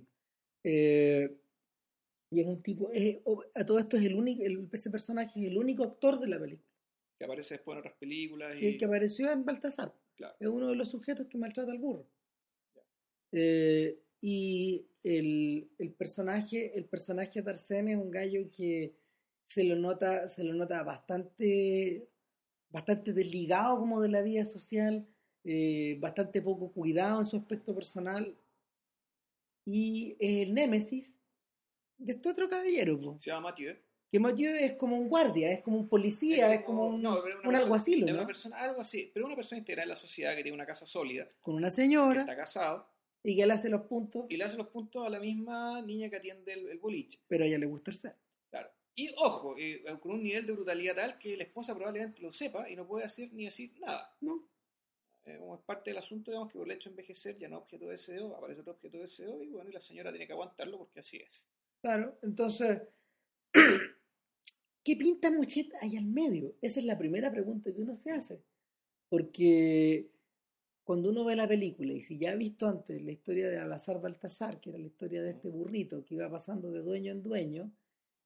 [0.63, 1.38] eh,
[2.34, 3.17] y es un tipo, es-
[3.56, 6.39] a todo esto es el único, el, ese personaje es el único actor de la
[6.39, 6.67] película,
[7.19, 8.56] Que aparece después en otras películas.
[8.62, 10.36] Y, que apareció en Baltasar, Claro.
[10.39, 12.08] es uno de los sujetos que maltrata al burro.
[13.32, 18.96] Eh, y el, el personaje, el personaje de es un gallo que
[19.48, 22.08] se lo nota, se lo nota bastante,
[22.69, 25.08] bastante desligado como de la vida social,
[25.43, 28.38] eh, bastante poco cuidado en su aspecto personal
[29.65, 31.19] y es el némesis
[31.97, 33.75] de este otro caballero, po, se llama Mathieu.
[34.12, 37.25] que Mathieu es como un guardia, es como un policía, es como un, no, pero
[37.25, 38.13] una un persona- alguacil, es ¿no?
[38.19, 40.86] una persona, algo así, pero una persona integrada en la sociedad que tiene una casa
[40.86, 42.88] sólida, con una que señora está casado,
[43.23, 46.10] y que él hace los puntos, y le hace los puntos a la misma niña
[46.10, 47.19] que atiende el, el boliche.
[47.27, 48.15] pero a ella le gusta el ser.
[48.49, 48.69] Claro.
[48.95, 52.69] Y ojo, eh, con un nivel de brutalidad tal que la esposa probablemente lo sepa
[52.69, 54.15] y no puede hacer ni decir nada.
[54.21, 54.47] ¿no?
[55.25, 57.56] Eh, como es parte del asunto, digamos que por el hecho de envejecer ya no
[57.58, 60.27] es objeto de deseo, aparece otro objeto de deseo y bueno, y la señora tiene
[60.27, 61.47] que aguantarlo porque así es.
[61.84, 62.82] Claro, entonces,
[64.84, 66.56] ¿qué pinta Muchet ahí al medio?
[66.62, 68.41] Esa es la primera pregunta que uno se hace.
[69.10, 70.12] Porque
[70.86, 74.02] cuando uno ve la película, y si ya ha visto antes la historia de Alazar
[74.02, 77.72] Baltasar, que era la historia de este burrito que iba pasando de dueño en dueño,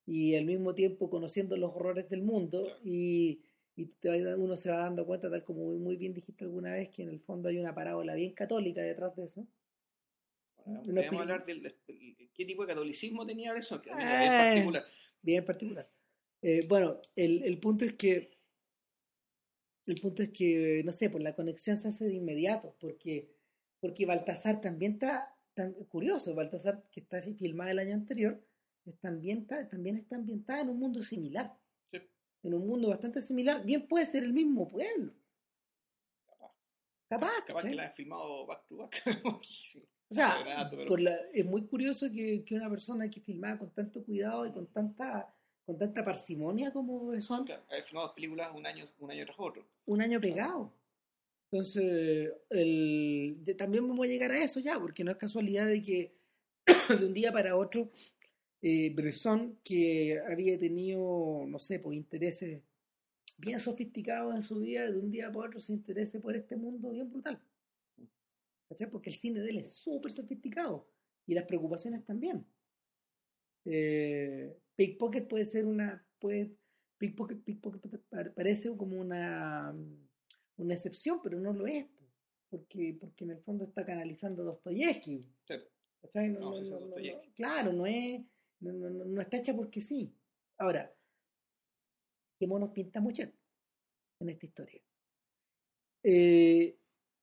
[0.06, 3.41] y al mismo tiempo conociendo los horrores del mundo, y,
[3.76, 7.04] y te uno se va dando cuenta, tal como muy bien dijiste alguna vez, que
[7.04, 9.48] en el fondo hay una parábola bien católica detrás de eso.
[10.86, 14.08] Peli- hablar del, del- qué tipo de catolicismo tenía eso, que a mí Eh.
[14.23, 14.86] es particular.
[15.21, 15.89] bien particular.
[16.41, 18.38] Eh, bueno, el, el punto es que
[19.86, 23.34] el punto es que, no sé, pues la conexión se hace de inmediato, porque,
[23.80, 28.43] porque Baltasar también está tan curioso, Baltasar, que está fi- filmada el año anterior,
[28.86, 29.10] está
[29.69, 31.58] también está ambientada en un mundo similar,
[31.89, 31.99] Sí.
[32.43, 35.13] en un mundo bastante similar, bien puede ser el mismo pueblo.
[36.27, 36.51] Capaz,
[37.10, 38.95] Capaz, capaz que la han filmado back to back.
[39.43, 39.88] Sí.
[40.10, 44.04] O sea, pero- la- es muy curioso que, que una persona que filmaba con tanto
[44.04, 45.34] cuidado y con tanta
[45.65, 49.38] con tanta parsimonia como son, Claro, haber filmado dos películas un año, un año tras
[49.38, 49.67] otro.
[49.86, 50.72] un año pegado.
[51.52, 56.13] Entonces, el, también vamos a llegar a eso ya, porque no es casualidad de que
[57.00, 57.89] de un día para otro,
[58.62, 62.62] eh, Bresson, que había tenido, no sé, pues intereses
[63.38, 66.91] bien sofisticados en su vida, de un día para otro se interese por este mundo
[66.91, 67.39] bien brutal.
[68.69, 68.89] ¿Cachai?
[68.89, 70.88] Porque el cine de él es súper sofisticado
[71.25, 72.45] y las preocupaciones también.
[73.65, 76.06] Eh, Pickpocket puede ser una.
[76.19, 76.56] Puede,
[76.97, 79.75] Pickpocket, Pickpocket pa- parece como una,
[80.58, 81.86] una excepción, pero no lo es.
[81.86, 82.03] po,
[82.49, 85.23] Porque, porque en el fondo está canalizando Dostoyevsky.
[85.47, 85.53] Sí.
[86.01, 86.30] ¿cachai?
[86.30, 87.32] No, No, no, Dostoyevsky.
[87.32, 88.21] claro, no es.
[88.60, 90.13] No, no, no- no está hecha porque sí.
[90.58, 90.91] Ahora,
[92.39, 93.34] ¿qué monos pinta Muchet
[94.19, 94.82] en esta historia?
[96.03, 96.77] Eh,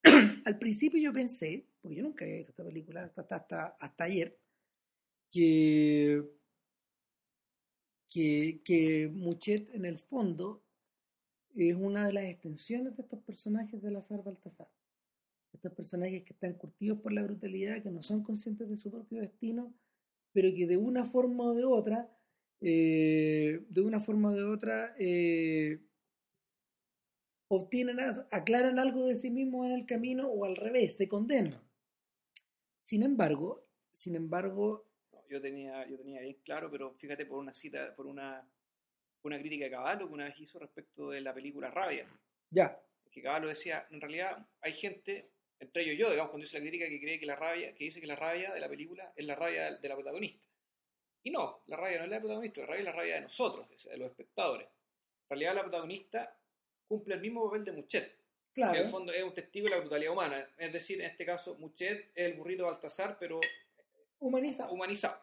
[0.45, 4.39] al principio yo pensé, porque yo nunca había visto esta película hasta, hasta, ayer,
[5.31, 6.23] que,
[8.09, 10.63] que, que Muchet en el fondo
[11.55, 14.69] es una de las extensiones de estos personajes de Lazar Baltasar.
[15.53, 19.21] Estos personajes que están curtidos por la brutalidad, que no son conscientes de su propio
[19.21, 19.73] destino,
[20.33, 22.11] pero que de una forma o de otra,
[22.61, 25.81] eh, de una forma o de otra, eh,
[27.49, 27.99] obtienen,
[28.31, 31.61] aclaran algo de sí mismos en el camino o al revés, se condenan.
[32.85, 37.55] Sin embargo, sin embargo, No, yo tenía, yo tenía bien claro, pero fíjate por una
[37.55, 38.47] cita, por una,
[39.23, 42.07] una crítica de Caballo que una vez hizo respecto de la película Rabia.
[42.51, 42.79] ya,
[43.11, 45.31] Que Caballo decía, en realidad hay gente,
[45.61, 48.01] entre ellos yo, digamos, cuando hice la crítica, que cree que la rabia, que dice
[48.01, 50.47] que la rabia de la película es la rabia de la protagonista.
[51.23, 53.85] Y no, la rabia no es la protagonista, la rabia es la rabia de nosotros,
[53.85, 54.67] de los espectadores.
[54.67, 56.39] En realidad la protagonista
[56.95, 58.17] cumple el mismo papel de Muchet,
[58.55, 60.37] que en el claro, fondo es un testigo de la brutalidad humana.
[60.59, 63.41] Es decir, en este caso, Muchet es el burrito Baltasar, pero
[64.21, 64.73] humanizado.
[64.73, 65.19] humanizado.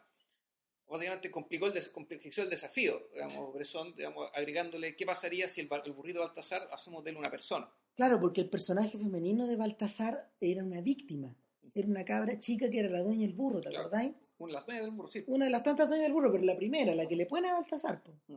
[0.88, 5.69] Básicamente complicó el des- complejizó el desafío, digamos, Bresson, digamos, agregándole qué pasaría si el,
[5.86, 7.69] el burrito Baltasar hacemos de él una persona.
[7.95, 11.34] Claro, porque el personaje femenino de Baltasar era una víctima.
[11.73, 13.86] Era una cabra chica que era la dueña del burro, ¿te Claro.
[13.88, 14.12] acordáis?
[14.39, 15.23] Una de las dueñas del burro, sí.
[15.27, 17.53] Una de las tantas dueñas del burro, pero la primera, la que le pone a
[17.53, 18.12] Baltasar, po.
[18.27, 18.36] Mm.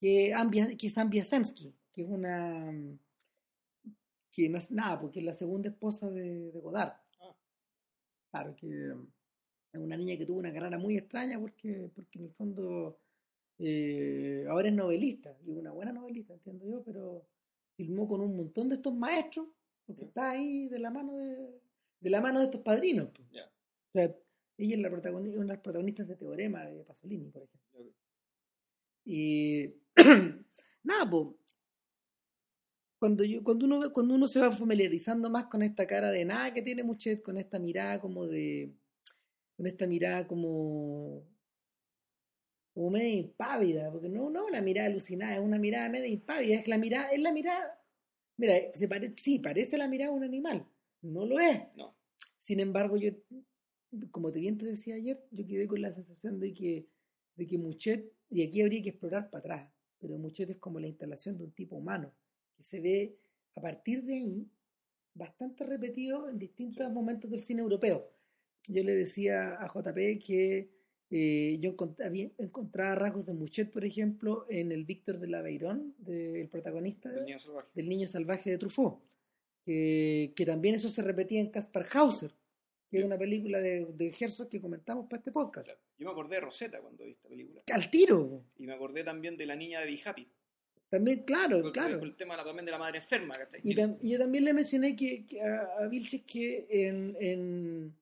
[0.00, 2.70] que, Ambia- que es Ambia Semsky, que es una.
[4.32, 6.92] que no es nada, porque es la segunda esposa de, de Godard.
[7.20, 7.34] Ah.
[8.30, 8.68] Claro, que
[9.72, 13.00] es una niña que tuvo una carrera muy extraña porque, porque en el fondo
[13.58, 17.26] eh, ahora es novelista, y una buena novelista, entiendo yo, pero
[17.76, 19.48] filmó con un montón de estos maestros,
[19.84, 21.60] porque está ahí de la mano de,
[22.00, 23.08] de la mano de estos padrinos.
[23.32, 23.44] Ya.
[23.46, 24.04] O sea,
[24.58, 27.92] ella es la protagoni- una de las protagonistas de Teorema de Pasolini, por ejemplo.
[29.04, 29.74] Y
[30.84, 31.26] nada, pues.
[32.98, 36.52] Cuando, yo, cuando, uno, cuando uno se va familiarizando más con esta cara de nada
[36.52, 38.72] que tiene Muchet, con esta mirada como de.
[39.56, 41.24] con esta mirada como.
[42.74, 46.56] como media impávida, porque no, no es una mirada alucinada, es una mirada media impávida,
[46.60, 47.80] es la mirada, es la mirada.
[48.36, 50.66] Mira, se pare- sí, parece la mirada de un animal,
[51.02, 51.60] no lo es.
[51.76, 51.96] No.
[52.40, 53.10] Sin embargo, yo,
[54.10, 56.86] como te bien te decía ayer, yo quedé con la sensación de que,
[57.36, 60.86] de que Muchet, y aquí habría que explorar para atrás, pero Muchet es como la
[60.88, 62.12] instalación de un tipo humano,
[62.58, 63.16] que se ve
[63.54, 64.46] a partir de ahí
[65.14, 68.12] bastante repetido en distintos momentos del cine europeo.
[68.68, 70.70] Yo le decía a JP que
[71.10, 75.40] eh, yo encont- había- encontraba rasgos de Muchet, por ejemplo, en el Víctor de la
[75.40, 77.68] Beirón, del protagonista El niño salvaje.
[77.74, 79.00] del niño salvaje de Truffaut,
[79.64, 82.34] que, que también eso se repetía en Caspar Hauser,
[82.90, 85.66] que es una película de, de Herzog que comentamos para este podcast.
[85.66, 85.80] Claro.
[85.98, 87.62] Yo me acordé de Rosetta cuando vi esta película.
[87.72, 90.28] Al tiro, Y me acordé también de la niña de Be Happy.
[90.90, 91.98] También, claro, Por, claro.
[91.98, 93.60] por el tema también de la madre enferma, ¿cachai?
[93.64, 97.96] Y, tam- y yo también le mencioné que, que a, a Vilches que en, en,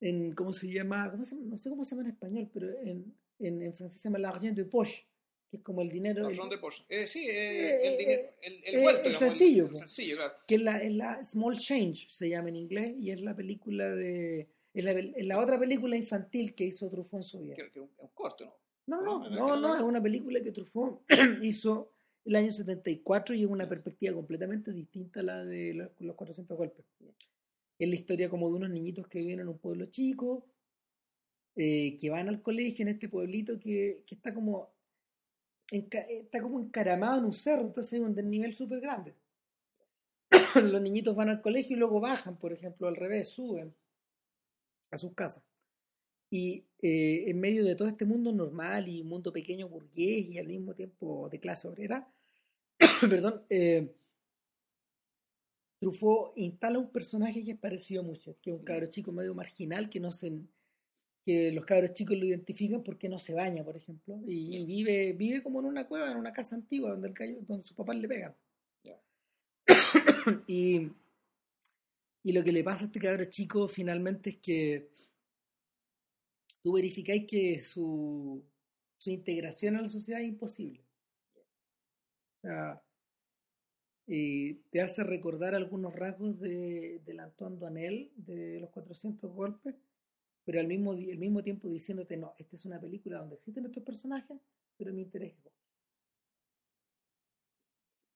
[0.00, 1.10] en, ¿cómo se llama?
[1.10, 1.34] ¿Cómo se?
[1.34, 4.56] No sé cómo se llama en español, pero en, en, en francés se llama l'argent
[4.56, 5.06] de poche,
[5.50, 6.84] que es como el dinero, La el- razón de Porsche.
[6.88, 9.78] Eh, sí, Eh, el, eh, dinero, el, el vuelto, el digamos, sencillo, El, po.
[9.78, 10.34] sencillo, claro.
[10.46, 13.94] que es la, es la Small Change, se llama en inglés, y es la película
[13.94, 14.48] de...
[14.72, 17.54] Es la, es la otra película infantil que hizo Truffaut en su vida.
[17.54, 18.44] Que, que es un corto,
[18.86, 19.00] ¿no?
[19.02, 19.76] No, no, No, no, no, no, no.
[19.76, 21.02] es una película que Truffaut
[21.42, 21.93] hizo
[22.24, 26.56] el año 74 y es una perspectiva completamente distinta a la de los, los 400
[26.56, 26.84] golpes.
[27.78, 30.46] Es la historia como de unos niñitos que viven en un pueblo chico,
[31.56, 34.70] eh, que van al colegio en este pueblito que, que está como
[35.72, 39.14] enca- está como encaramado en un cerro, entonces es un desnivel súper grande.
[40.62, 43.74] Los niñitos van al colegio y luego bajan, por ejemplo, al revés, suben
[44.90, 45.42] a sus casas.
[46.34, 50.48] Y eh, en medio de todo este mundo normal y mundo pequeño burgués y al
[50.48, 52.12] mismo tiempo de clase obrera,
[53.08, 53.94] perdón, eh,
[55.78, 59.32] Truffaut instala un personaje que es parecido a Muchet, que es un cabro chico medio
[59.32, 60.32] marginal, que no se
[61.24, 65.14] que los cabros chicos lo identifican porque no se baña, por ejemplo, y, y vive,
[65.14, 67.96] vive como en una cueva, en una casa antigua donde, el gallo- donde sus papás
[67.96, 68.34] le pegan.
[68.82, 69.00] Ya.
[70.46, 70.90] y,
[72.24, 74.90] y lo que le pasa a este cabro chico finalmente es que
[76.64, 78.42] tú verificáis que su,
[78.96, 80.82] su integración a la sociedad es imposible.
[82.38, 82.82] O sea,
[84.06, 89.74] eh, te hace recordar algunos rasgos de, del Antoine Duanel de los 400 golpes,
[90.46, 93.82] pero al mismo, al mismo tiempo diciéndote, no, esta es una película donde existen estos
[93.82, 94.40] personajes,
[94.78, 95.52] pero mi interés es otro".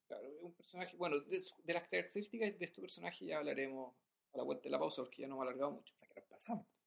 [0.07, 0.97] Claro, es un personaje.
[0.97, 3.95] Bueno, de, las características de este personaje ya hablaremos
[4.33, 5.93] a la vuelta de la pausa porque ya nos hemos alargado mucho.
[5.95, 6.78] O sea, que nos pasamos.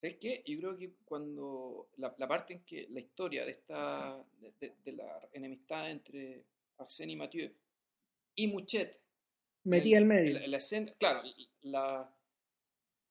[0.00, 0.42] ¿Sabes qué?
[0.46, 4.74] Yo creo que cuando la, la parte en que la historia de esta de, de-
[4.84, 6.44] de la enemistad entre
[6.78, 7.50] Arsène y Mathieu
[8.34, 9.00] y Muchet
[9.64, 10.38] Metí el- al medio.
[10.56, 11.22] escena- claro,
[11.62, 12.14] la,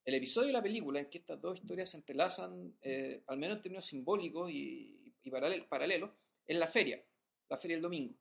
[0.04, 3.56] el episodio de la película en que estas dos historias se entrelazan, eh, al menos
[3.56, 6.10] en términos simbólicos y, y paralel- paralelos,
[6.46, 7.02] es la feria,
[7.48, 8.14] la feria del domingo.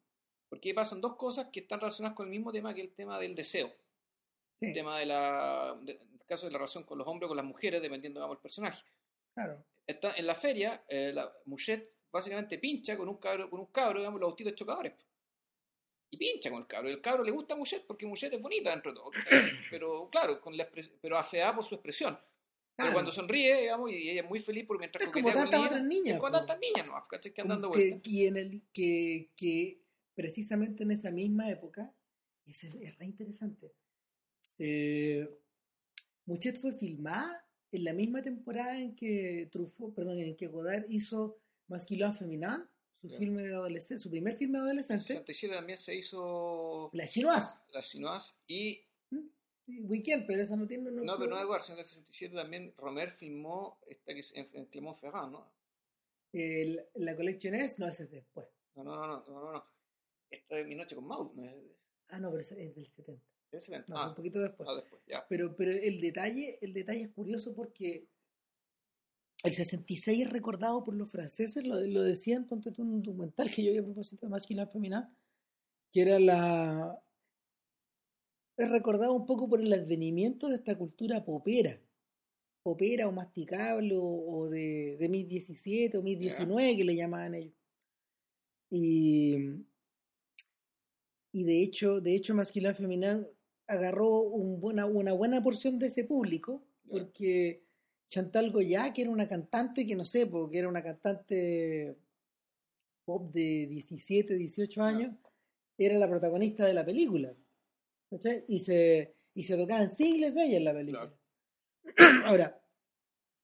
[0.50, 3.36] Porque pasan dos cosas que están relacionadas con el mismo tema que el tema del
[3.36, 3.68] deseo.
[4.60, 7.38] Sí, El tema de la, de- caso de la relación con los hombres o con
[7.38, 8.84] las mujeres, dependiendo digamos, del personaje.
[9.34, 9.66] claro.
[9.88, 14.00] Está, en la feria, eh, la Muchet básicamente pincha con un cabro, con un cabro
[14.00, 14.94] digamos, los autitos chocadores.
[16.10, 16.90] y pincha con el cabro.
[16.90, 19.12] Y el cabro le gusta a Muchet porque Muchet es bonita dentro de todo.
[19.70, 20.68] Pero claro, con la
[21.02, 22.16] pero afeada por su expresión.
[22.16, 22.32] Pero
[22.78, 22.94] Claro.
[22.94, 26.16] cuando sonríe, digamos, y ella es muy feliz porque mientras Es como tantas otras niñas,
[26.16, 27.08] Es como tantas niñas, ¿no?
[27.08, 27.32] ¿Cachai?
[27.34, 29.82] Que andan dando Como que, y en el, que, que
[30.14, 31.94] precisamente en esa misma época,
[32.46, 33.72] eso es, es re interesante.
[34.58, 35.30] Eh,
[36.26, 41.38] Muchet fue filmada en la misma temporada en que Truffaut, perdón, en que Godard hizo
[41.68, 42.68] Masculin Feminin,
[43.02, 46.90] su filme de adolescente, su primer filme de En el adolescente, 67 también se hizo
[46.94, 48.80] La Chinoise, La Sinoise y
[49.68, 52.36] Sí, Weekend, pero esa no tiene No, pero no igual, sino que en el 67
[52.36, 55.52] también Romer filmó esta que es en, en Clermont-Ferrand, ¿no?
[56.34, 58.48] El- la Collection S, no, ese es después.
[58.76, 59.66] No, no, no, no, no, no.
[60.30, 61.44] Esta es Mi Noche con Maud, ¿no?
[61.46, 61.56] Es
[62.10, 63.26] Ah, no, pero es del 70.
[63.58, 63.92] Es excelente.
[63.92, 64.70] No, es ah, un poquito después.
[64.70, 65.26] ah, después, ya.
[65.28, 68.08] Pero, pero el detalle, el detalle es curioso porque
[69.44, 73.52] el 66 es recordado por los franceses, lo, lo decían, ponte tú en un documental
[73.52, 75.04] que yo vi a propósito de Masculin Feminin,
[75.92, 77.00] que era la
[78.58, 81.82] es recordado un poco por el advenimiento de esta cultura popera,
[82.64, 87.54] popera o masticable o, o de, de 1017 o 1019 que le llamaban ellos.
[88.70, 89.36] Y,
[91.34, 93.28] y de hecho, de hecho Masculin Feminin
[93.68, 97.64] agarró un buena, una buena porción de ese público, porque
[98.10, 101.98] Chantal Goya, que era una cantante que no sé, porque era una cantante
[103.04, 105.16] pop de 17, 18 años,
[105.78, 107.34] era la protagonista de la película.
[108.48, 111.14] Y se, y se tocaban singles de ella en la película.
[112.26, 112.62] Ahora,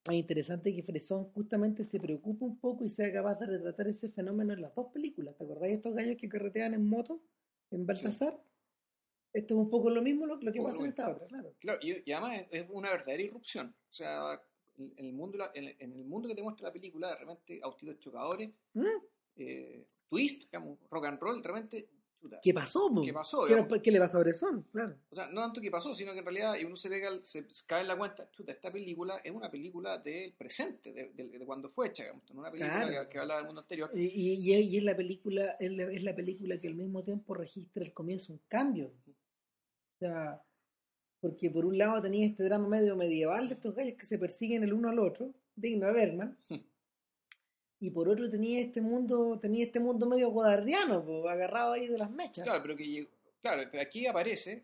[0.04, 4.08] es interesante que Fresón justamente se preocupe un poco y sea capaz de retratar ese
[4.08, 5.36] fenómeno en las dos películas.
[5.36, 7.22] ¿Te acordáis de estos gallos que carretean en moto
[7.70, 8.42] en Baltasar?
[9.32, 11.54] Esto es un poco lo mismo lo, lo que pasa en esta otra, claro.
[11.58, 13.74] Claro, y, y además es, es una verdadera irrupción.
[13.90, 14.40] O sea,
[14.76, 17.60] en, en el mundo, en, en el mundo que te muestra la película, de repente,
[17.62, 18.84] autitos chocadores, ¿Mm?
[19.36, 21.88] eh, twist, digamos, rock and roll, de repente,
[22.20, 22.38] chuta.
[22.42, 22.90] ¿Qué pasó?
[23.02, 23.78] ¿Qué pasó, ¿Qué, digamos?
[23.80, 24.62] qué le pasó a Bresson?
[24.70, 24.96] Claro.
[25.10, 27.46] O sea, no tanto que pasó, sino que en realidad y uno se, pega, se
[27.66, 31.46] cae en la cuenta, chuta, esta película es una película del presente, de, de- de
[31.46, 33.02] cuando fue hecha, digamos, no una película Claro.
[33.04, 33.90] que, que habla del mundo anterior.
[33.94, 37.34] Y, y- y es- la película, es la, es la película que al mismo tiempo
[37.34, 38.92] registra el comienzo un cambio.
[40.02, 40.42] O sea,
[41.20, 44.64] porque por un lado tenía este drama medio medieval de estos gallos que se persiguen
[44.64, 46.36] el uno al otro, digno de Bergman,
[47.78, 51.98] y por otro tenía este mundo, tenía este mundo medio godardiano, po, agarrado ahí de
[51.98, 52.42] las mechas.
[52.44, 53.08] Claro, pero que
[53.40, 54.60] claro, pero aquí aparece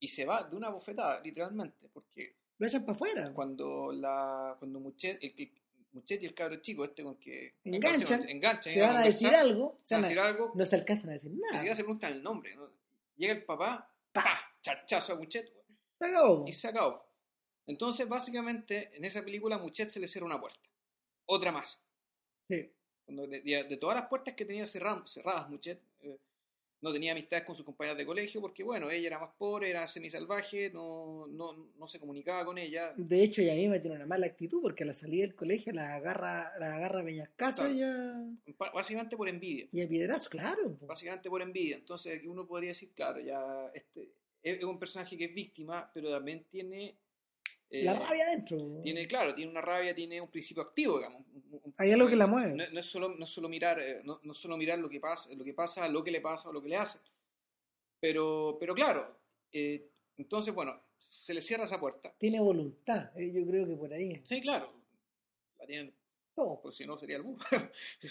[0.00, 3.32] y se va de una bofetada, literalmente, porque Lo echan para afuera.
[3.34, 5.52] cuando la cuando Muchet, el, que-
[5.92, 9.78] Muchet y el cabro chico este con que Enganchan, enganchan se van a decir algo,
[9.82, 11.54] se van a decir algo, no se alcanzan a decir ni nada.
[11.58, 12.56] siquiera se preguntan el nombre.
[12.56, 12.70] ¿no?
[13.16, 14.53] Llega el papá, ¡Pa!
[14.64, 14.72] ¡Pa!
[14.86, 15.52] chachazo a Muchet
[15.98, 16.44] Se acabó.
[16.46, 17.04] y se acabó.
[17.66, 20.60] Entonces, básicamente, en esa película a Muchet se le cierra una puerta.
[21.26, 21.82] Otra más.
[22.48, 22.70] Sí.
[23.04, 26.18] Cuando de, de- de todas las puertas que tenía cerradas, cerradas Muchet, eh,
[26.82, 29.88] no tenía amistades con sus compañeras de colegio porque, bueno, ella era más pobre, era
[29.88, 32.92] semisalvaje, no, no, no se comunicaba con ella.
[32.94, 35.94] De hecho, ella misma tiene una mala actitud porque a la salida del colegio la
[35.94, 37.74] agarra, la agarra a peñascazo Claro.
[37.74, 39.66] y a, Básicamente por envidia.
[39.72, 40.76] y a piedrazo, claro.
[40.76, 40.86] po.
[40.86, 41.76] Básicamente por envidia.
[41.76, 44.10] Entonces, aquí uno podría decir, claro, ya este
[44.44, 46.96] es es un personaje que es víctima, pero también tiene.
[47.70, 48.56] eh, la rabia adentro.
[48.58, 48.80] po.
[48.82, 51.22] Tiene, claro, tiene una rabia, tiene un principio activo, digamos.
[51.32, 52.54] un- un- Hay algo que la mueve.
[52.54, 54.88] No, no es solo, no es solo mirar, eh, no, no es solo mirar lo
[54.88, 56.98] que pasa, lo que pasa, lo que le pasa o lo que le hace.
[58.00, 59.18] Pero, pero claro,
[59.52, 62.14] eh, entonces, bueno, se le cierra esa puerta.
[62.18, 63.10] Tiene voluntad.
[63.18, 64.20] eh, Yo creo que por ahí.
[64.24, 64.72] Sí, claro.
[65.58, 65.94] La tienen,
[66.34, 66.60] Todo.
[66.60, 67.44] porque si no sería el burro.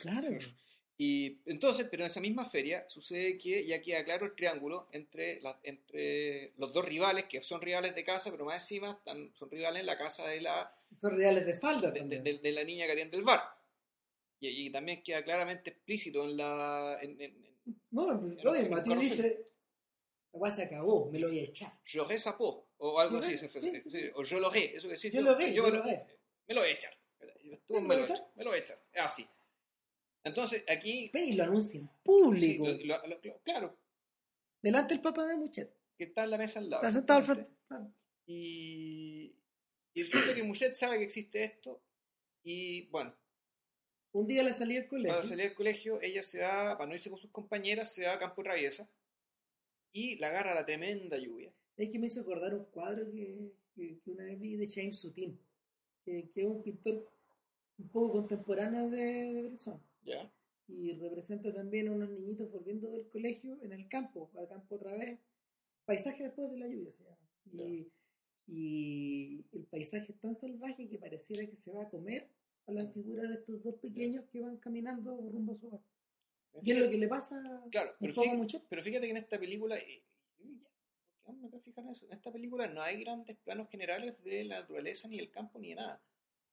[0.02, 0.28] Claro.
[0.97, 5.41] Y entonces, pero en esa misma feria sucede que ya queda claro el triángulo entre,
[5.41, 9.49] la- entre los dos rivales, que son rivales de casa, pero más encima están, son
[9.49, 12.23] rivales en la casa de la, Son reales de falda de, también.
[12.23, 13.41] de- de la niña que atiende el bar.
[14.39, 16.99] Y, y también queda claramente explícito en la...
[17.01, 17.58] En, en,
[17.91, 19.45] No, en- oye, Matías dice,
[20.34, 21.71] la se acabó, me lo voy a echar.
[21.86, 23.36] J'aurai sa peau, o algo así.
[23.38, 24.10] se- sí, sí, sí, sí.
[24.13, 25.12] O yo lo haré, eso que decir.
[25.12, 26.06] Yo lo haré, yo me, lo haré.
[26.47, 26.93] me lo voy a echar.
[27.67, 28.79] Tú ¿Me me lo echas, me lo voy a echar.
[28.91, 29.27] Es así.
[30.23, 31.09] Entonces, aquí...
[31.13, 32.65] Ve y lo anuncia en sí, público.
[32.67, 33.77] lo- lo- lo- claro,
[34.62, 35.75] Delante del papá de Muchet.
[35.97, 36.83] que está en la mesa al lado.
[36.83, 37.51] Está sentado al frente.
[38.25, 39.36] Y,
[39.93, 41.81] y resulta que Muchet sabe que existe esto.
[42.43, 43.13] Y bueno,
[44.13, 45.13] Un día le salí del colegio.
[45.13, 48.13] para salir del colegio, ella se va, para no irse con sus compañeras, se va
[48.13, 48.89] a campo traviesa.
[49.91, 51.54] Y la agarra la tremenda lluvia.
[51.77, 54.98] Es que me hizo acordar un cuadro que, que- que una vez vi de James
[55.00, 55.37] Sutin,
[56.06, 57.12] que, que es un pintor
[57.77, 59.81] un poco contemporáneo de, de Bresson.
[60.06, 60.31] ¿Ya?
[60.67, 64.95] Y representa también a unos niñitos volviendo del colegio en el campo, al campo otra
[64.95, 65.19] vez.
[65.85, 67.17] Paisaje después de la lluvia se llama.
[67.51, 67.91] Y,
[68.47, 72.29] y el paisaje es tan salvaje que pareciera que se va a comer
[72.67, 75.81] a las figuras de estos dos pequeños que van caminando rumbo a su hogar.
[76.62, 77.41] Y es lo que le pasa
[77.71, 78.63] Claro, pero fíjate, Muchet.
[78.69, 80.04] pero fíjate que en esta película, eh,
[80.39, 80.69] y ya,
[81.23, 82.06] ¿por qué no me voy a fijar en eso?
[82.06, 85.69] En esta película no hay grandes planos generales de la naturaleza, ni el campo, ni
[85.69, 86.01] de nada.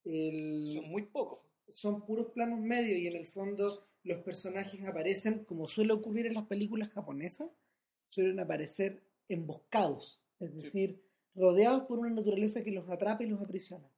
[0.04, 1.40] El- Son muy pocos.
[1.74, 6.34] Son puros planos medios y en el fondo los personajes aparecen, como suele ocurrir en
[6.34, 7.50] las películas japonesas,
[8.08, 10.56] suelen aparecer emboscados, es Sí.
[10.62, 11.02] decir,
[11.34, 13.88] rodeados por una naturaleza que los atrapa y los aprisiona.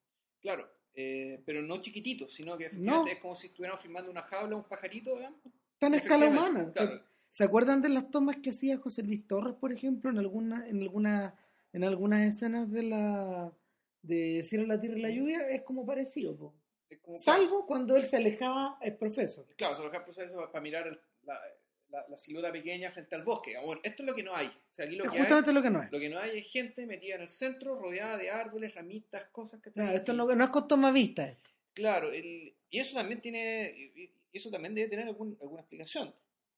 [0.41, 4.57] Claro, eh, pero no chiquititos, sino que efectivamente es como si estuviéramos filmando una jaula,
[4.57, 5.41] un pajarito, digamos.
[5.79, 6.73] Tan a escala humana.
[6.73, 7.03] claro.
[7.31, 10.83] ¿Se acuerdan de las tomas que hacía José Luis Torres, por ejemplo, en alguna, en
[10.83, 11.35] alguna,
[11.73, 13.57] en algunas escenas de la
[14.03, 15.49] de Cielo, la Tierra y la Lluvia?
[15.49, 16.55] Es como parecido, po.
[17.01, 19.47] Como- salvo cuando él se alejaba el profesor.
[19.57, 21.41] Claro, se lo deja proceso para mirar el- la,
[21.89, 23.57] la, la silueta pequeña frente al bosque.
[23.65, 24.47] Bueno, esto es lo que no hay.
[24.47, 25.93] O sea, aquí lo Es que, justamente hay, lo que no es.
[25.93, 29.61] lo que no hay es gente metida en el centro, rodeada de árboles, ramitas, cosas
[29.61, 31.51] que Claro, esto no, no es con toma vista esto.
[31.75, 33.93] Claro, el- y eso también tiene,
[34.33, 36.15] eso también debe tener algún- alguna explicación.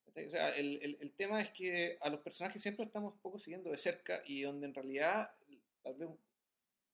[0.06, 3.38] O sea, el, el- el tema es que a los personajes siempre estamos un poco
[3.40, 5.32] siguiendo de cerca y donde en realidad
[5.82, 6.08] tal vez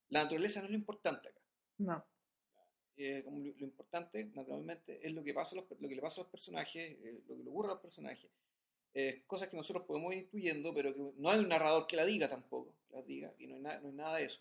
[0.09, 1.41] la naturaleza no es lo importante acá.
[1.77, 2.05] No.
[3.03, 6.03] Eh, como lo, lo importante, naturalmente, es lo que, pasa a los, lo que le
[6.03, 8.31] pasa a los personajes, eh, lo que le ocurre a los personajes.
[8.95, 12.05] Eh, cosas que nosotros podemos ir intuyendo, pero que no hay un narrador que la
[12.05, 14.41] diga tampoco, que las diga, y no hay, na- no hay nada de eso.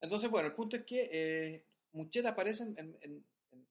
[0.00, 3.66] Entonces, bueno, el punto es que eh, Mucheta aparece en, en- en- en-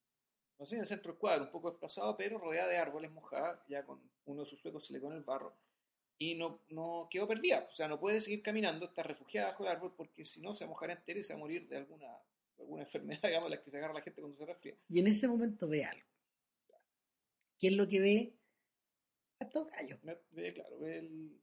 [0.60, 3.60] no sé, en el centro del cuadro, un poco desplazado, pero rodeada de árboles mojadas,
[3.70, 5.54] ya con uno de sus suecos se le con el barro,
[6.20, 9.72] y no, no quedó perdida, o sea, no puede seguir caminando, está refugiada bajo el
[9.72, 11.78] árbol, porque si no se va a mojar entera y se va a morir de
[11.78, 12.08] alguna,
[12.60, 14.76] alguna enfermedad, digamos, las que se agarra la gente cuando se resfría.
[14.90, 16.08] Y en ese momento ve algo.
[17.60, 18.34] ¿Qué es lo que ve?
[19.40, 19.98] A tocayo.
[20.04, 21.40] Ve- ve, claro, ve el-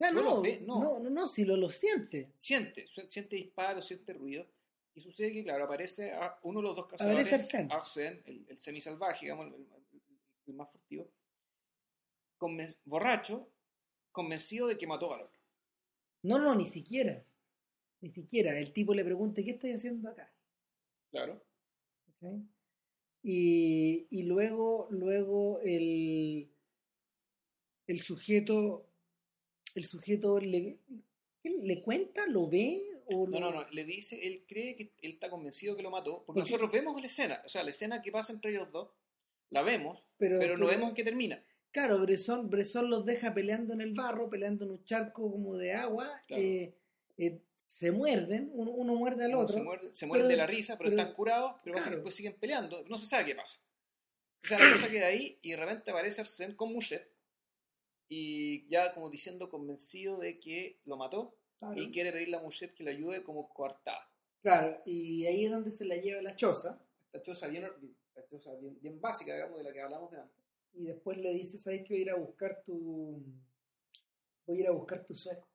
[0.00, 0.80] No no, lo ve, no.
[0.80, 2.32] no, no, no, si lo, lo siente.
[2.36, 4.46] siente, siente disparos, siente ruido,
[4.94, 7.68] y sucede que, claro, aparece a uno de los dos cazadores, Arsène.
[7.70, 9.54] Arsène, el, el semisalvaje, digamos, el,
[10.46, 11.10] el- más furtivo,
[12.86, 13.50] borracho,
[14.12, 15.38] convencido de que mató al otro.
[16.22, 17.22] No, no, ni siquiera.
[18.00, 18.56] Ni siquiera.
[18.58, 20.32] El tipo le pregunta, ¿qué estoy haciendo acá?
[21.10, 21.42] Claro.
[23.22, 26.48] Y, y luego, luego el,
[27.86, 28.86] el sujeto,
[29.74, 30.78] el sujeto le,
[31.42, 35.12] le cuenta, lo ve o No, lo- no, no, le dice, él cree que él
[35.12, 38.12] está convencido que lo mató, porque nosotros vemos la escena, o sea, la escena que
[38.12, 38.90] pasa entre ellos dos,
[39.50, 41.42] la vemos, Pero, pero no pero- vemos en qué termina.
[41.70, 45.74] Claro, Bresson, Bresson los deja peleando en el barro, peleando en un charco como de
[45.74, 46.20] agua.
[46.26, 46.42] Claro.
[46.42, 46.74] eh,
[47.18, 49.48] eh, se muerden, uno, uno muerde al otro.
[49.48, 51.96] Se muerden, se de la risa, pero, pero- están curados, pero pasa que claro.
[51.98, 53.60] después siguen peleando, no se sabe qué pasa.
[54.44, 57.10] O sea, la cosa queda ahí y de repente aparece Arsène con Mouchet
[58.08, 61.74] y ya como diciendo convencido de que lo mató Claro.
[61.76, 64.08] y quiere pedirle a Mouchet que le ayude como coartada.
[64.42, 66.80] Claro, y ahí es donde se la lleva la choza.
[67.06, 70.38] Esta choza bien, esta choza bien, bien básica, digamos, de la que hablamos antes.
[70.74, 73.20] y después le dice, ¿sabes que voy a ir a buscar tu...
[74.46, 75.47] Voy a ir a buscar tu sueco?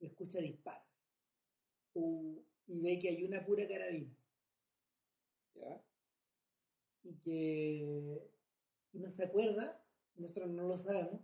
[0.00, 0.86] Y escucha disparos.
[1.94, 4.14] Y ve que hay una pura carabina.
[5.54, 5.82] ¿ya?
[7.04, 8.20] Y que
[8.92, 9.82] no se acuerda,
[10.16, 11.20] nosotros no lo sabemos,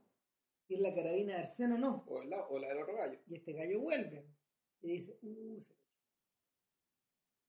[0.67, 2.05] si es la carabina de Arseno o no.
[2.07, 3.19] O, la, o la del otro gallo.
[3.27, 4.27] Y este gallo vuelve.
[4.81, 5.83] Y dice, uh, se cachó".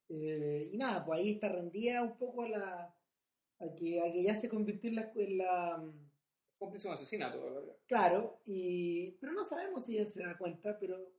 [0.09, 2.95] Eh, y nada, pues ahí está rendida un poco a la...
[3.59, 5.93] A que, a que ya se convirtió en la, en la
[6.63, 7.77] Cómplice de un asesinato.
[7.87, 11.11] Claro, y, pero no sabemos si ella se da cuenta, pero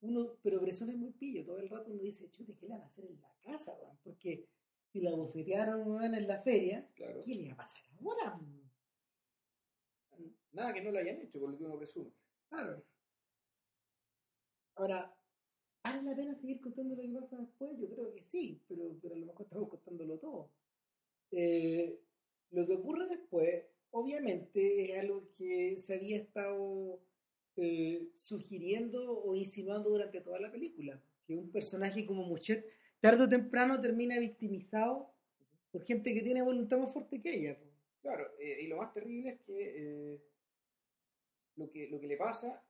[0.00, 2.82] uno, pero Bresson es muy pillo, todo el rato uno dice, chute, ¿qué le van
[2.82, 3.96] a hacer en la casa, weón?
[4.02, 4.48] Porque
[4.92, 7.20] si la bofetearon en la feria, Claro.
[7.24, 8.40] ¿qué le va a pasar ahora?
[10.52, 12.10] Nada que no lo hayan hecho, por lo que uno presume.
[12.48, 12.82] Claro.
[14.74, 15.14] Ahora,
[15.84, 17.78] ¿vale la pena seguir contando lo que pasa después?
[17.78, 20.50] Yo creo que sí, pero, pero a lo mejor estamos contándolo todo.
[21.30, 22.00] Eh,
[22.50, 27.00] lo que ocurre después, obviamente, es algo que se había estado
[27.56, 31.02] eh, sugiriendo o insinuando durante toda la película.
[31.26, 32.66] Que un personaje como Muchet,
[33.00, 35.12] tarde o temprano, termina victimizado
[35.70, 37.58] por gente que tiene voluntad más fuerte que ella.
[38.02, 40.20] Claro, eh, y lo más terrible es que, eh,
[41.56, 42.64] lo que lo que le pasa,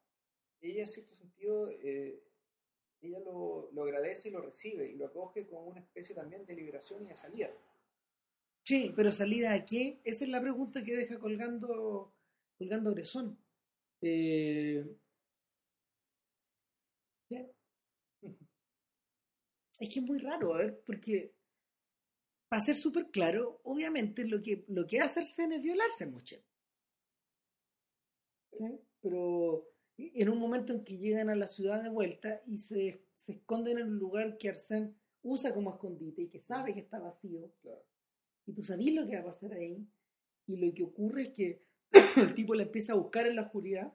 [0.61, 5.68] ella en cierto sentido, ella lo, lo agradece y lo recibe y lo acoge como
[5.68, 7.51] una especie también de liberación y de salida.
[8.71, 10.01] Sí, pero salida a qué?
[10.05, 12.14] Esa es la pregunta que deja colgando
[12.57, 13.37] colgando Bresson.
[14.01, 14.97] Eh.
[19.81, 21.35] Es que es muy raro, a ver, porque
[22.49, 26.45] para ser súper claro, obviamente lo que, lo que hace Arsène es violarse a Muchet.
[28.53, 28.81] ¿Sí?
[29.01, 29.66] Pero
[29.97, 33.79] en un momento en que llegan a la ciudad de vuelta y se, se esconden
[33.79, 37.53] en un lugar que Arsène usa como escondite y que sabe que está vacío.
[38.51, 39.86] Y tú sabes lo que va a pasar ahí,
[40.46, 41.62] y lo que ocurre es que
[42.16, 43.92] el tipo la empieza a buscar en la oscuridad.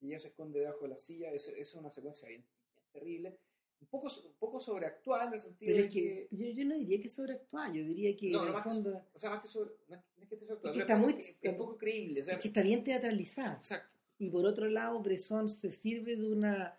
[0.00, 2.44] Y ella se esconde debajo de la silla, es, es una secuencia bien,
[2.92, 3.38] terrible.
[3.80, 6.76] Un poco, un poco sobreactuada en el sentido Pero de es que, yo, yo no
[6.76, 9.40] diría que es sobreactuada, yo diría que No, no, más que- fondo O sea, más
[9.42, 11.78] que sobre, no es es que sobreactuada, Es que está es, muy- poco, es poco
[11.78, 12.20] creíble.
[12.20, 13.54] O sea, es que está bien teatralizada.
[13.56, 13.96] Exacto.
[14.18, 16.78] Y por otro lado, Bresson se sirve de una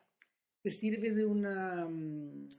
[0.63, 2.49] se sirve de una mm,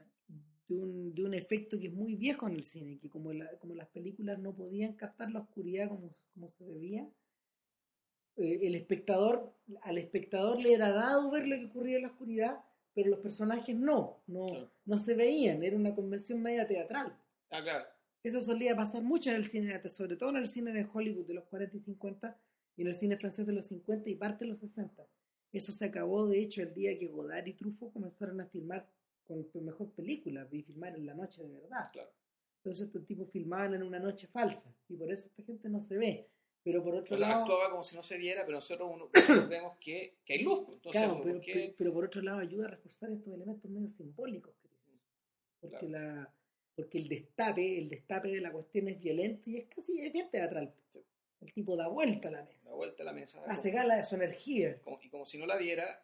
[0.68, 3.50] de un, de un efecto que es muy viejo en el cine, que como, la-
[3.58, 7.08] como las películas no podían captar la oscuridad como, como se debía,
[8.36, 9.52] eh, el espectador,
[9.82, 13.76] al espectador le era dado ver lo que ocurría en la oscuridad, pero los personajes
[13.76, 14.70] no, no, Claro.
[14.86, 17.16] no se veían, era una convención media teatral.
[17.50, 17.84] Ah, claro.
[18.22, 21.34] Eso solía pasar mucho en el cine, sobre todo en el cine de Hollywood de
[21.34, 22.36] los 40 y 50
[22.76, 25.06] y en el cine francés de los 50 y parte de los 60.
[25.52, 28.88] Eso se acabó, de hecho, el día que Godard y Truffaut comenzaron a filmar
[29.26, 31.90] con su mejor película, y filmar en la noche de verdad.
[31.92, 32.10] Claro.
[32.58, 35.96] Entonces estos tipos filmaban en una noche falsa y por eso esta gente no se
[35.98, 36.28] ve.
[36.62, 39.10] Pero por otro sea, lado, actuaba como si no se viera, pero nosotros, uno,
[39.48, 40.60] vemos que, que hay luz.
[40.64, 40.76] pues.
[40.76, 44.54] Entonces, claro, pero, pero- pero por otro lado ayuda a reforzar estos elementos medio simbólicos.
[44.62, 44.72] creo.
[45.60, 46.32] Porque, la,
[46.74, 50.30] porque el destape, el destape de la cuestión es violento y es casi es bien
[50.30, 50.74] teatral.
[51.40, 53.42] El tipo da vuelta a la mesa, da vuelta a la mesa.
[53.46, 54.80] hace como- gala de su energía.
[54.80, 56.02] como- y como si no la viera,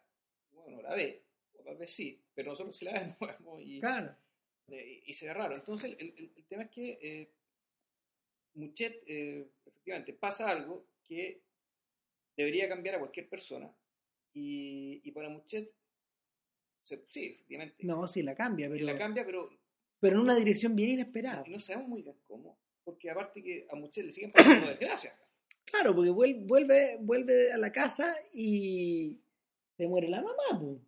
[0.53, 1.25] bueno, no la ve.
[1.71, 3.17] Tal vez sí, pero nosotros sí la vemos.
[3.63, 4.13] y, Claro.
[4.73, 5.55] eh, y se ve raro.
[5.55, 7.31] Entonces, el, el- el tema es que eh,
[8.55, 11.41] Muchet, eh, efectivamente, pasa algo que
[12.37, 13.73] debería cambiar a cualquier persona.
[14.35, 15.73] Y, y para Muchet,
[16.83, 19.49] se- sí, efectivamente, No, sí la cambia, pero, la cambia, pero
[20.01, 21.45] pero en una dirección bien inesperada.
[21.47, 22.59] no sabemos muy bien cómo.
[22.83, 25.15] Porque aparte que a Muchet le siguen pasando desgracias.
[25.67, 29.21] Claro, porque vuel- vuelve, vuelve a la casa y
[29.77, 30.81] se muere la mamá, po,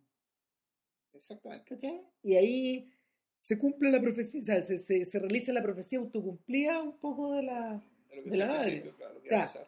[1.13, 1.65] Exactamente.
[1.75, 2.01] ¿cachai?
[2.23, 2.93] Y ahí
[3.41, 7.33] se cumple la profecía, o sea, se, se, se realiza la profecía autocumplida un poco
[7.33, 8.93] de la, De, De la madre.
[8.97, 9.67] claro, lo que O sea,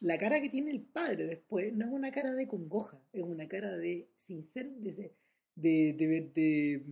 [0.00, 3.48] la cara que tiene el padre después no es una cara de congoja, es una
[3.48, 5.12] cara de sincero, de,
[5.54, 6.84] de,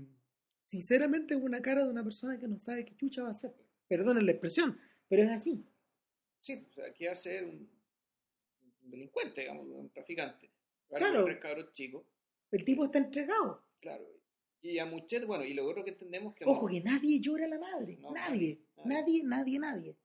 [0.64, 3.54] sinceramente es una cara de una persona que no sabe qué chucha va a hacer.
[3.86, 4.78] Perdonen la expresión,
[5.08, 5.66] pero es así.
[6.40, 7.68] Sí, o sea, aquí va a ser un,
[8.82, 10.50] un delincuente, digamos, un traficante.
[10.88, 11.16] Claro.
[11.16, 12.04] Con tres cabros chicos,
[12.50, 13.62] El tipo está entregado.
[13.84, 14.06] Claro.
[14.62, 16.44] Y a Muchet, bueno, y lo otro que entendemos que...
[16.46, 17.98] Ojo, que nadie llora a la madre.
[18.00, 18.88] No, nadie, nadie.
[19.02, 19.96] nadie, nadie, nadie.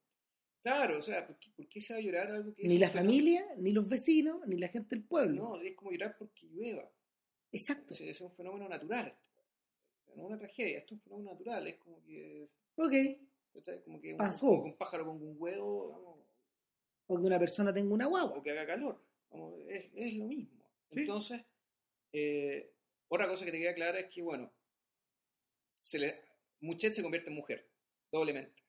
[0.61, 2.67] Claro, o sea, ¿por qué, por qué se va a llorar algo que...
[2.67, 5.41] Ni la familia, ni los vecinos, ni la gente del pueblo.
[5.43, 6.91] No, es como llorar porque llueva.
[7.53, 7.93] Exacto.
[7.93, 9.17] Es, es un fenómeno natural.
[10.15, 11.65] No es una tragedia, esto es un fenómeno natural.
[11.67, 12.43] Es como que...
[12.43, 12.93] es- Ok.
[13.85, 14.47] Como que un, Pasó.
[14.47, 16.19] como que un pájaro ponga un huevo, vamos,
[17.07, 18.37] O que una persona tenga una guagua.
[18.37, 19.01] o que haga calor.
[19.31, 20.65] Vamos, es, es lo mismo.
[20.91, 20.99] Sí.
[21.01, 21.45] Entonces,
[22.11, 22.73] eh,
[23.09, 24.51] otra cosa que te queda clara es que, bueno,
[25.73, 26.21] se le,
[26.61, 27.69] Muchet se convierte en mujer,
[28.11, 28.63] doblemente.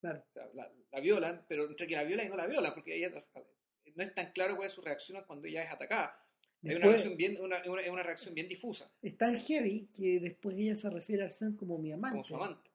[0.00, 0.22] Claro.
[0.28, 2.94] O sea, la, la violan, pero entre que la violan y no la violan, porque
[2.96, 6.20] ella no es tan claro cuál es su reacción cuando ella es atacada.
[6.66, 10.18] Hay una reacción bien, una, una- es una reacción bien difusa, es tan heavy que
[10.20, 12.12] después ella se refiere a Arsène como mi amante.
[12.14, 12.70] como su amante.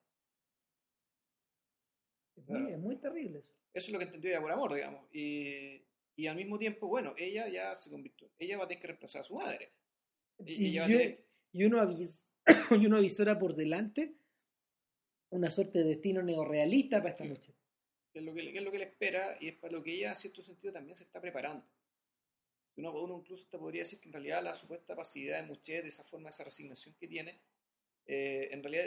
[2.36, 3.54] Es muy, es muy terrible eso.
[3.74, 5.08] Eso es lo que entendió ella por amor, digamos.
[5.14, 5.84] Y,
[6.16, 9.22] y al mismo tiempo, bueno, ella ya se convirtió, ella va a tener que reemplazar
[9.22, 9.72] a su madre.
[10.46, 12.28] Y, Y, tener- y uno avis-
[12.82, 14.16] y uno avisora por delante
[15.32, 17.30] una suerte de destino neorrealista para esta Sí.
[17.30, 17.54] noche.
[18.12, 20.10] que es lo que, es lo que le espera y es para lo que ella,
[20.10, 21.64] en cierto sentido, también se está preparando.
[22.78, 25.90] Uno, uno incluso te podría decir que en realidad la supuesta pasividad de Muchet, de
[25.90, 27.40] esa forma, esa resignación que tiene,
[28.08, 28.86] eh, en realidad,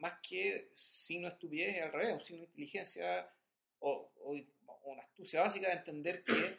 [0.00, 3.32] más que signo de estupidez, es al revés, un signo de inteligencia
[3.78, 4.36] o, o-
[4.66, 6.58] o una astucia básica de entender que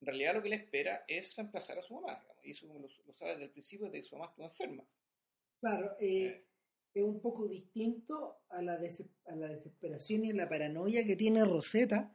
[0.00, 2.18] en realidad lo que le espera es reemplazar a su mamá.
[2.20, 4.46] digamos, y eso como lo, lo sabe desde el principio, de que su mamá estuvo
[4.46, 4.84] enferma.
[5.60, 6.44] Claro, eh,
[6.94, 11.44] es un poco distinto a la, a la desesperación y a la paranoia que tiene
[11.44, 12.14] Rosetta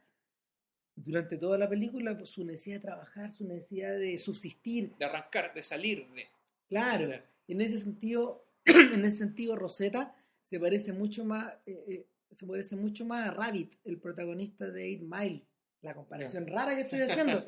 [0.94, 4.94] durante toda la película, por su necesidad de trabajar, su necesidad de subsistir.
[4.96, 6.26] De arrancar, de salir de...
[6.68, 7.12] Claro,
[7.48, 10.14] en ese sentido, en ese sentido Rosetta
[10.48, 12.06] se parece mucho más, eh, eh,
[12.36, 15.46] se parece mucho más a Rabbit, el protagonista de Eight Mile.
[15.82, 17.44] La comparación rara que estoy haciendo,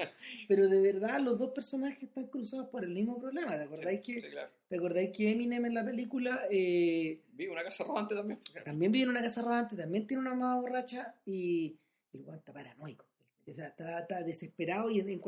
[0.48, 3.56] pero de verdad los dos personajes están cruzados por el mismo problema.
[3.56, 4.50] ¿Te acordáis, Sí, que, sí, claro.
[4.68, 8.40] ¿te acordáis que Eminem en la película eh, Vive una casa robante también.
[8.64, 11.76] también vive en una casa rodante, también tiene una mamá borracha y
[12.12, 13.04] y el weón está paranoico.
[13.50, 15.20] O sea, está, está desesperado y en, en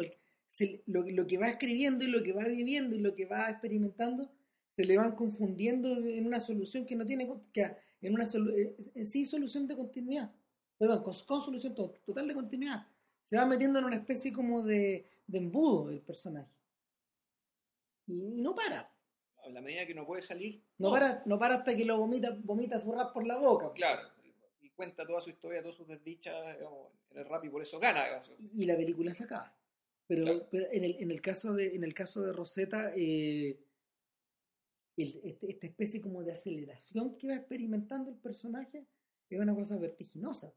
[0.50, 3.50] se- lo, lo que va escribiendo y lo que va viviendo y lo que va
[3.50, 4.30] experimentando
[4.76, 8.76] se le van confundiendo en una solución que no tiene, que en una solu- eh,
[8.94, 10.30] en sí solución de continuidad.
[10.78, 12.86] Perdón, con, con solución to- total de continuidad.
[13.30, 16.50] Se va metiendo en una especie como de, de embudo el personaje.
[18.06, 18.92] Y no para.
[19.44, 20.62] A la medida que no puede salir.
[20.78, 23.72] No, para, no para hasta que lo vomita, vomita su rap por la boca.
[23.74, 24.08] Claro.
[24.60, 27.78] Y cuenta toda su historia, todas sus desdichas digamos, en el rap y por eso
[27.78, 28.04] gana.
[28.04, 28.32] digamos.
[28.38, 29.56] y la película se acaba.
[30.06, 30.48] Pero, Claro.
[30.50, 33.58] pero en, el, en, el caso de, en el caso de Rosetta, eh,
[34.96, 38.86] el- este- esta especie como de aceleración que va experimentando el personaje
[39.28, 40.54] es una cosa vertiginosa.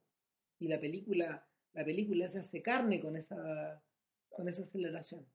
[0.60, 3.82] Y la película, la película se hace carne con esa,
[4.30, 5.26] con esa aceleración.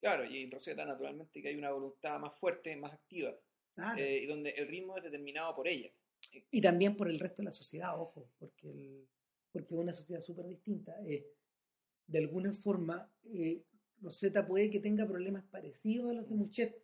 [0.00, 3.36] Claro, y en Rosetta naturalmente que hay una voluntad más fuerte, más activa,
[3.74, 3.98] Claro.
[4.00, 5.90] eh, y donde el ritmo es determinado por ella.
[6.50, 9.08] Y también por el resto de la sociedad, ojo, porque, el-
[9.52, 10.94] porque es una sociedad súper distinta.
[11.04, 11.26] Eh,
[12.06, 13.64] de alguna forma, eh,
[14.00, 16.82] Rosetta puede que tenga problemas parecidos a los de Muchet,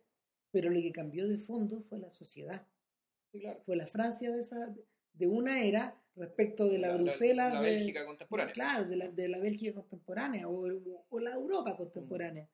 [0.51, 2.67] pero lo que cambió de fondo fue la sociedad.
[3.31, 3.61] Sí, claro.
[3.65, 4.73] Fue la Francia de, esa,
[5.13, 7.53] de una era respecto de la, La- la- Bruselas.
[7.53, 8.53] la de- Bélgica contemporánea.
[8.53, 10.67] Claro, de la, de la Bélgica contemporánea o,
[11.09, 12.47] o la Europa contemporánea.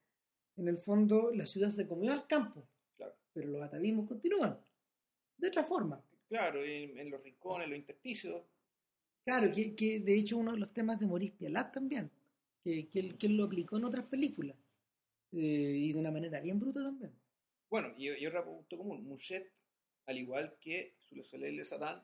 [0.56, 3.14] En el fondo, la ciudad se comió al campo, Claro.
[3.32, 4.58] pero los atavismos continúan.
[5.38, 6.04] De otra forma.
[6.28, 8.42] Claro, en, en los rincones, los intersticios.
[9.24, 12.10] Claro, que, que de hecho uno de los temas de Maurice Pialat también,
[12.62, 14.56] que, que, él, que él lo aplicó en otras películas,
[15.32, 17.12] eh, y de una manera bien bruta también.
[17.70, 19.50] Bueno, y, y otro punto común, Mouchet,
[20.06, 22.02] al igual que Sur Soleil de Satán,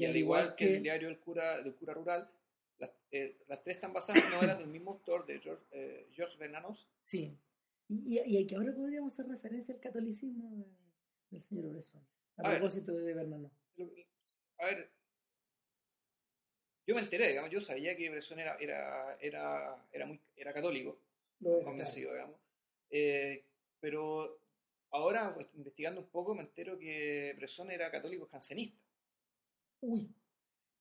[0.00, 2.30] Y y, al al igual que, que- el diario del cura, del cura rural,
[2.78, 6.88] las, eh, las tres están basadas en novelas del mismo autor, de George, eh, Bernanos.
[7.04, 7.36] Sí.
[7.88, 10.64] Y, y, y que ahora podríamos hacer referencia al catolicismo de-
[11.30, 12.00] del señor Bresson,
[12.38, 12.58] a, A ver.
[12.58, 13.50] propósito de Bernano.
[13.76, 13.90] Lo-
[14.58, 14.90] A ver,
[16.86, 20.98] yo me enteré, digamos, yo sabía que Bresson era, era, era, era, muy, era católico,
[21.40, 22.36] era, convencido, digamos.
[22.90, 23.44] Eh,
[23.80, 24.40] pero
[24.90, 28.78] ahora, pues, investigando un poco, me entero que Bresson era católico jansenista.
[29.80, 30.14] Uy,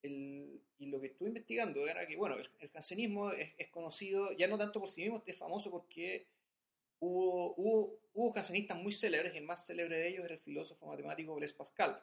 [0.02, 4.32] El- y lo que estuve investigando era que, bueno, el, el jansenismo es, es conocido,
[4.34, 6.28] ya no tanto por sí mismo, es famoso porque
[7.00, 10.86] hubo, hubo, hubo jansenistas muy célebres, y el más célebre de ellos era el filósofo
[10.86, 12.02] matemático Blaise Pascal.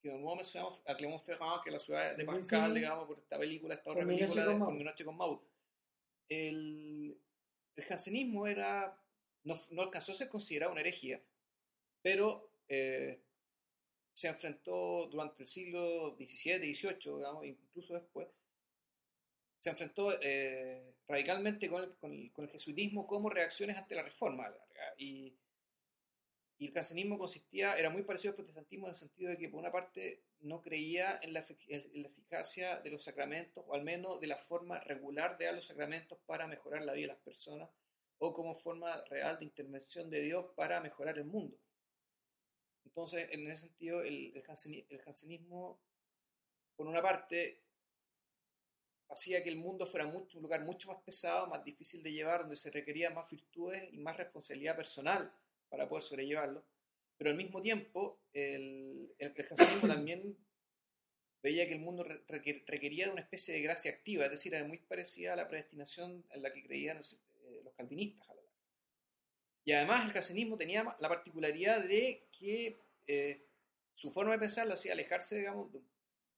[0.00, 2.72] Que de nuevo mencionamos a Clément Ferrand, que es la ciudad de Sí, sí, Pascal,
[2.72, 2.78] sí.
[2.78, 4.64] digamos, por esta película, esta otra película con de.
[4.64, 5.40] Por mi noche con Maud.
[6.28, 7.20] El,
[7.74, 8.96] el jansenismo era,
[9.42, 11.20] no, no alcanzó a ser considerado una herejía,
[12.00, 13.20] pero eh,
[14.18, 18.26] se enfrentó durante el siglo XVII, XVIII, digamos, incluso después,
[19.60, 24.52] se enfrentó eh, radicalmente con el, jesuitismo como reacciones ante la reforma.
[24.96, 25.36] Y,
[26.58, 29.70] el jansenismo consistía, era muy parecido al protestantismo en el sentido de que, por una
[29.70, 34.26] parte, no creía en la, en la eficacia de los sacramentos, o al menos de
[34.26, 37.70] la forma regular de dar los sacramentos para mejorar la vida de las personas,
[38.18, 41.56] o como forma real de intervención de Dios para mejorar el mundo.
[42.88, 45.78] Entonces, en ese sentido, el, el, janseni- el jansenismo,
[46.76, 47.62] por una parte,
[49.10, 52.40] hacía que el mundo fuera mucho, un lugar mucho más pesado, más difícil de llevar,
[52.40, 55.32] donde se requería más virtudes y más responsabilidad personal
[55.68, 56.64] para poder sobrellevarlo.
[57.16, 60.36] Pero al mismo tiempo, el, el, el jansenismo también
[61.42, 64.54] veía que el mundo re- requer- requería de una especie de gracia activa, es decir,
[64.54, 68.28] era muy parecida a la predestinación en la que creían eh, los calvinistas.
[69.64, 73.44] Y además el jansenismo tenía la particularidad de que eh,
[73.94, 75.82] su forma de pensar lo hacía alejarse, digamos, de-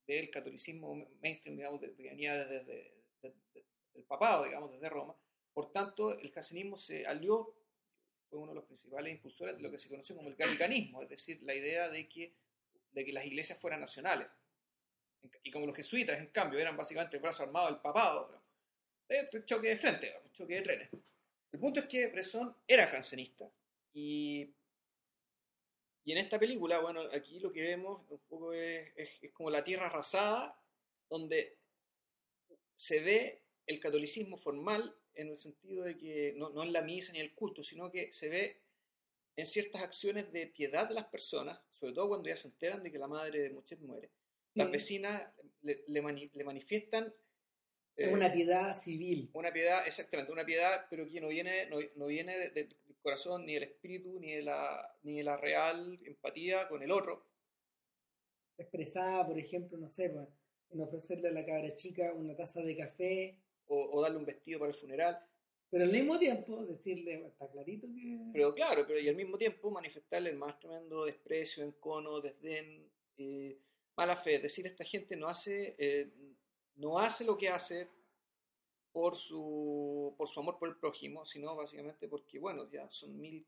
[0.06, 3.64] del catolicismo mainstream, digamos, que venía desde, desde- desde-
[3.94, 5.14] del papado, digamos, desde Roma.
[5.52, 7.54] Por tanto, el jansenismo se alió,
[8.28, 11.08] fue uno de los principales impulsores de lo que se conoció como el gallicanismo, es
[11.08, 12.32] decir, la idea de que,
[12.92, 14.26] de que las iglesias fueran nacionales.
[15.42, 18.46] Y como los jesuitas, en cambio, eran básicamente el brazo armado del papado, digamos,
[19.08, 20.88] eh, choque de frente, choque de trenes.
[21.52, 23.50] El punto es que Bresson era jansenista
[23.92, 24.48] y,
[26.04, 29.50] y en esta película, bueno, aquí lo que vemos un poco es, es- es como
[29.50, 30.56] la tierra arrasada,
[31.08, 31.56] donde
[32.76, 37.12] se ve el catolicismo formal en el sentido de que no, no en la misa
[37.12, 38.60] ni el culto, sino que se ve
[39.36, 42.90] en ciertas acciones de piedad de las personas, sobre todo cuando ya se enteran de
[42.92, 44.10] que la madre de Muchet muere.
[44.54, 44.72] Las Sí.
[44.72, 45.22] vecinas
[45.62, 47.12] le, le mani- le manifiestan
[48.00, 49.30] es eh, una piedad civil.
[49.34, 52.96] una piedad, exactamente, una piedad, pero que no viene, no, no viene de- de- del
[53.02, 57.26] corazón, ni del espíritu, ni de, la, ni de la real empatía con el otro.
[58.58, 60.28] Expresada, por ejemplo, no sé, pues,
[60.70, 63.38] en ofrecerle a la cabra chica una taza de café,
[63.72, 65.14] O, o darle un vestido para el funeral.
[65.70, 68.18] pero al mismo tiempo decirle, está clarito que...
[68.32, 73.56] Pero claro, pero y al mismo tiempo manifestarle el más tremendo desprecio, encono, desdén, eh,
[73.96, 74.34] mala fe.
[74.36, 76.10] Es decir, esta gente no hace, eh,
[76.80, 77.88] no hace lo que hace
[78.92, 83.46] por su, por su amor por el prójimo, sino básicamente porque, bueno, ya son mil,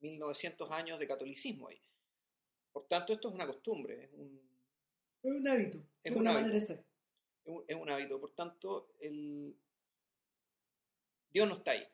[0.00, 1.80] 1900 años de catolicismo ahí.
[2.72, 4.40] Por tanto, esto es una costumbre, es un,
[5.22, 6.42] es un hábito, Es es, un una hábito.
[6.46, 6.84] manera de ser.
[7.44, 8.20] es un, es un hábito.
[8.20, 9.54] Por tanto, el...
[11.30, 11.86] Dios no está ahí.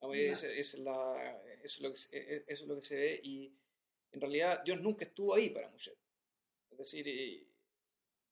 [0.00, 0.12] No.
[0.14, 3.52] es la- eso, es lo que se, e- eso es lo que se ve y
[4.10, 5.96] en realidad Dios nunca estuvo ahí para Moshe.
[6.70, 7.46] Es decir, eh,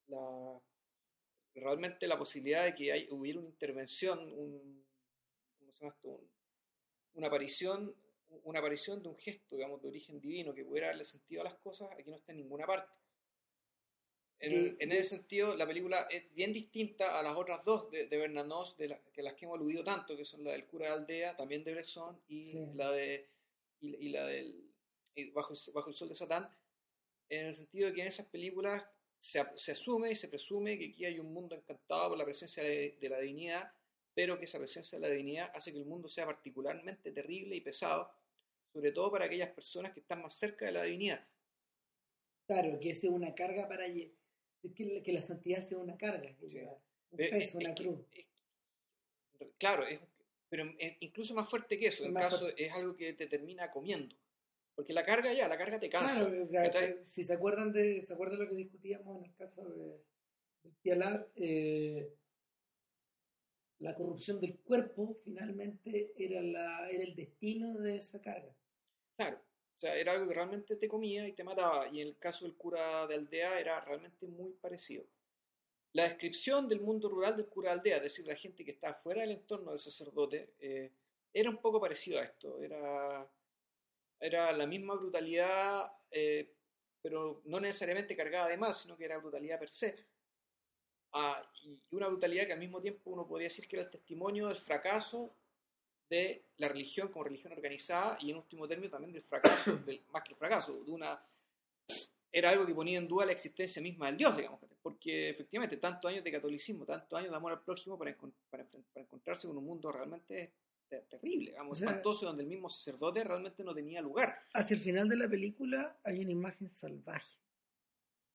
[0.08, 0.60] la,
[1.60, 4.84] realmente la posibilidad de que hay, hubiera una intervención, un,
[5.58, 6.08] ¿cómo se llama esto?
[6.08, 6.30] Un-
[7.14, 7.94] una aparición,
[8.44, 11.54] una aparición de un gesto, digamos, de origen divino que pudiera darle sentido a las
[11.54, 12.92] cosas, aquí no está en ninguna parte.
[14.38, 18.06] En, De- en ese sentido, la película es bien distinta a las otras dos de,
[18.06, 20.86] de Bernanos, de las que las que hemos aludido tanto, que son la del cura
[20.86, 22.66] de aldea, también de Bresson, y Sí.
[22.74, 23.28] la de
[23.82, 24.66] y, y la del
[25.14, 26.48] y bajo, el- bajo el sol de Satán,
[27.28, 28.82] en el sentido de que en esas películas
[29.20, 32.62] se, se asume y se presume que aquí hay un mundo encantado por la presencia
[32.62, 33.72] de, de la divinidad,
[34.14, 37.60] pero que esa presencia de la divinidad hace que el mundo sea particularmente terrible y
[37.60, 38.10] pesado,
[38.72, 41.24] sobre todo para aquellas personas que están más cerca de la divinidad.
[42.46, 44.12] Claro, que sea una carga para que,
[44.78, 46.52] la- que la santidad sea una carga, que Sí.
[46.52, 47.98] lleva un Pero peso, es- una es que- cruz.
[48.12, 48.26] es-
[49.58, 50.00] claro, es,
[50.48, 52.02] pero es incluso más fuerte que eso.
[52.02, 54.16] Es En más caso es algo que te termina comiendo.
[54.80, 56.26] Porque la carga ya, la carga te cansa.
[56.26, 57.04] Claro, ¿cachai?
[57.04, 60.02] si se acuerdan de, se acuerdan lo que discutíamos en el caso de,
[60.62, 62.14] de Pialat, eh,
[63.80, 68.56] la corrupción del cuerpo finalmente era la, era el destino de esa carga.
[69.16, 69.36] Claro.
[69.76, 71.86] O sea, era algo que realmente te comía y te mataba.
[71.88, 75.04] Y en el caso del cura de aldea era realmente muy parecido.
[75.92, 78.94] La descripción del mundo rural del cura de aldea, es decir, la gente que está
[78.94, 80.90] fuera del entorno del sacerdote, eh,
[81.34, 82.58] era un poco parecido a esto.
[82.62, 83.28] Era,
[84.20, 86.52] era la misma brutalidad, eh,
[87.02, 89.96] pero no necesariamente cargada de más, sino que era brutalidad per se.
[91.12, 94.46] Ah, y una brutalidad que al mismo tiempo uno podría decir que era el testimonio
[94.46, 95.34] del fracaso
[96.08, 100.22] de la religión como religión organizada y en último término también del fracaso, del, más
[100.22, 101.20] que el fracaso, de una
[102.32, 106.08] era algo que ponía en duda la existencia misma del Dios, digamos, porque efectivamente tantos
[106.08, 108.16] años de catolicismo, tantos años de amor al prójimo para,
[108.50, 110.69] para, para encontrarse con un mundo realmente te-
[111.08, 114.36] terrible, digamos, O sea- espantoso, donde el mismo sacerdote realmente no tenía lugar.
[114.54, 117.38] Hacia el final de la película hay una imagen salvaje.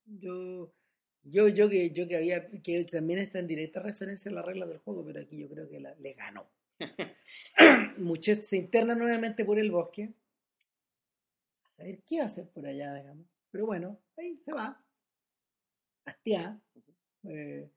[0.06, 0.72] Yo,
[1.22, 4.66] yo, yo que, yo que había, que también está en directa referencia a la regla
[4.66, 6.48] del juego, pero aquí yo creo que la, le ganó.
[7.98, 10.10] Muchet se interna nuevamente por el bosque.
[11.64, 13.26] A saber qué va a hacer por allá, digamos.
[13.50, 14.82] Pero bueno, ahí se va.
[16.04, 16.60] Hastiá.
[17.24, 17.68] eh,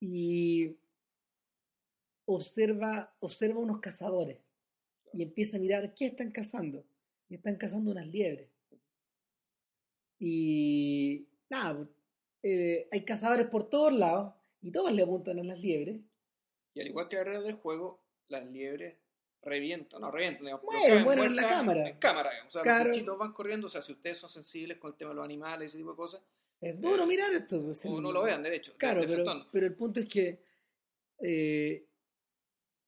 [0.00, 0.76] y
[2.34, 4.38] observa, observa unos cazadores.
[5.12, 6.84] Y empieza a mirar qué están cazando.
[7.28, 8.48] Y están cazando unas liebres.
[10.18, 11.88] Y nada, pues,
[12.42, 14.34] eh, hay cazadores por todos lados.
[14.62, 16.00] Y todos le apuntan a las liebres.
[16.74, 18.96] Y al igual que alrededor del juego, las liebres
[19.42, 21.88] revientan, no revientan, digamos, Mueren, mueren en la cámara.
[21.88, 22.54] En cámara, digamos.
[22.54, 22.84] O sea, Claro.
[22.88, 25.24] los bichitos van corriendo, o sea, si ustedes son sensibles con el tema de los
[25.24, 26.20] animales y ese tipo de cosas,
[26.62, 27.62] Es duro Eh, mirar esto.
[27.64, 28.72] pues, o no lo vean, derecho.
[28.72, 30.42] de- Claro, pero, pero el punto es que
[31.22, 31.86] eh,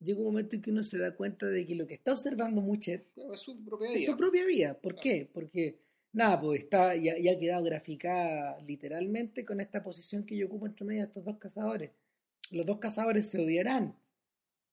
[0.03, 2.61] llega un momento en que uno se da cuenta de que lo que está observando
[2.61, 4.11] Muchet es su propia es vida.
[4.11, 4.74] su propia vida.
[4.80, 5.03] ¿Por Claro.
[5.03, 5.30] qué?
[5.32, 5.78] Porque,
[6.12, 10.66] nada, pues está, ya, ya ha quedado graficada literalmente con esta posición que yo ocupo
[10.66, 11.90] entre medio de estos dos cazadores.
[12.50, 13.96] Los dos cazadores se odiarán,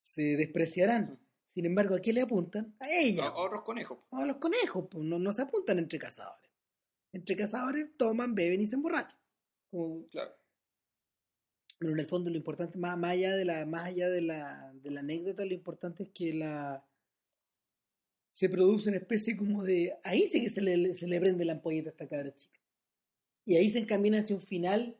[0.02, 1.20] se despreciarán.
[1.54, 2.76] Sin embargo, ¿a qué le apuntan?
[2.80, 3.24] A ella.
[3.26, 4.00] A- a otros conejos.
[4.12, 6.50] A los conejos, pues no, no se apuntan entre cazadores.
[7.12, 9.18] Entre cazadores toman, beben y se emborrachan.
[9.72, 10.32] Como- Claro.
[11.80, 14.72] Pero en el fondo lo importante, más, más allá de la, más allá de la,
[14.84, 16.86] de la anécdota, lo importante es que la
[18.34, 19.98] se produce una especie como de.
[20.04, 22.60] Ahí sí que se le, se le prende la ampolleta a esta cabra chica.
[23.46, 24.96] Y ahí se encamina hacia un final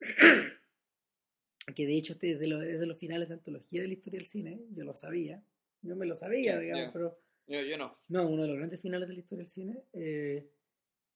[1.74, 3.92] que de hecho este es de, los, es de los finales de antología de la
[3.94, 4.60] historia del cine.
[4.70, 5.44] Yo lo sabía.
[5.82, 6.92] Yo me lo sabía, digamos, ya.
[6.92, 7.96] pero Yo, yo no.
[8.08, 9.84] no, uno de los grandes finales de la historia del cine.
[9.92, 10.50] eh,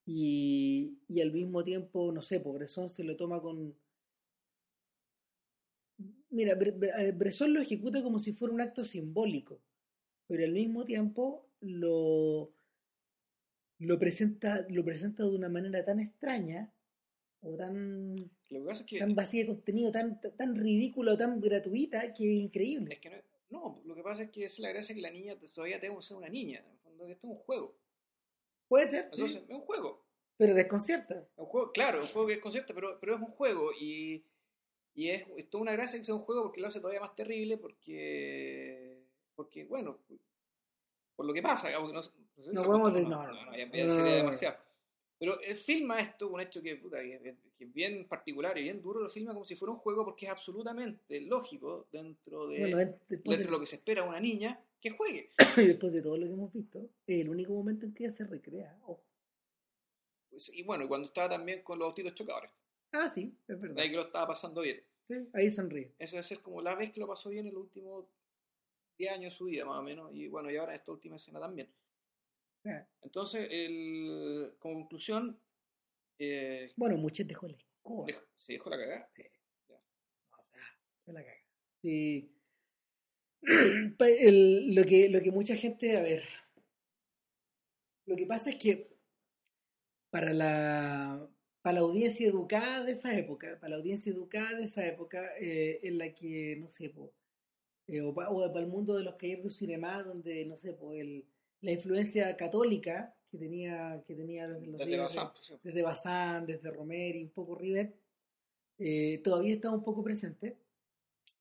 [0.06, 3.74] y, y al mismo tiempo, no sé, Bresson se lo toma con.
[6.34, 6.58] Mira,
[6.98, 9.62] eh, Bresson lo ejecuta como si fuera un acto simbólico,
[10.26, 12.52] pero al mismo tiempo lo,
[13.78, 16.74] lo, presenta, lo presenta de una manera tan extraña
[17.40, 18.16] o tan,
[18.50, 22.24] Lo que pasa es que, tan vacía de contenido, tan, tan ridícula, tan gratuita que
[22.24, 22.94] es increíble.
[22.94, 25.38] es que no, no, lo que pasa es que es la gracia que la niña
[25.54, 26.64] todavía tenga que ser una niña.
[26.66, 27.78] En el fondo, que esto es un juego.
[28.66, 30.04] Puede ser, sí, Entonces, es un juego.
[30.36, 31.14] pero desconcierta.
[31.14, 34.24] Es un juego, claro, un juego que es concierto, pero, pero es un juego y,
[34.94, 37.14] y es, es toda una gracia que sea un juego porque lo hace todavía más
[37.16, 39.02] terrible porque,
[39.34, 39.98] porque bueno,
[41.16, 43.56] por lo que pasa, digamos, que no, sé si No podemos contamos, de- no, no,
[43.56, 44.16] ya- no, ya no, sería no, no.
[44.16, 44.56] demasiado.
[45.18, 48.82] Pero él filma esto, un hecho que, puta, que- que- es bien particular y bien
[48.82, 52.76] duro, lo filma como si fuera un juego porque es absolutamente lógico dentro de, Bueno,
[53.08, 55.30] dentro de- de lo que se espera de una niña que juegue.
[55.66, 58.12] Y después de todo lo que hemos visto, es el único momento en que ella
[58.12, 58.76] se recrea.
[58.82, 59.00] Ojo.
[60.30, 62.50] Pues, y bueno, cuando estaba también con los autitos chocadores,
[62.96, 63.78] Ah, sí, es verdad.
[63.78, 64.80] ahí que lo estaba pasando bien.
[65.08, 65.92] Sí, ahí sonríe.
[65.98, 68.06] Eso debe ser como la vez que lo pasó bien en los últimos
[68.96, 71.40] 10 años de su vida, más o menos, y bueno, y ahora esta última escena
[71.40, 71.68] también.
[72.64, 75.38] Ah, Entonces, el, como conclusión,
[76.18, 78.06] eh, Bueno, Muchet dejó la escoba.
[78.06, 79.10] dejó- ¿Se dejó la cagada?
[79.16, 79.22] Sí.
[79.62, 79.80] O sea,
[81.04, 81.36] se la caga.
[81.82, 82.30] Sí.
[83.98, 86.24] Pa- el- lo, que, lo que mucha gente, a ver,
[88.06, 88.96] lo que pasa es que
[90.10, 91.28] para la,
[91.64, 95.80] para la audiencia educada de esa época, para la audiencia educada de esa época, eh,
[95.82, 97.10] en la que, no sé, po,
[97.86, 100.74] eh, o, pa- o para el mundo de los cahiers de cinema, donde, no sé,
[100.74, 101.24] po, el,
[101.62, 105.82] la influencia católica que tenía, que tenía desde los Desde días Bazán, de- pues, desde
[105.82, 107.96] Bazán, desde Romero y un poco Rivet,
[108.76, 110.58] eh, todavía estaba un poco presente.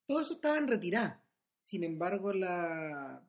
[0.07, 1.21] Todo eso estaba en retirada.
[1.65, 3.21] Sin embargo, la,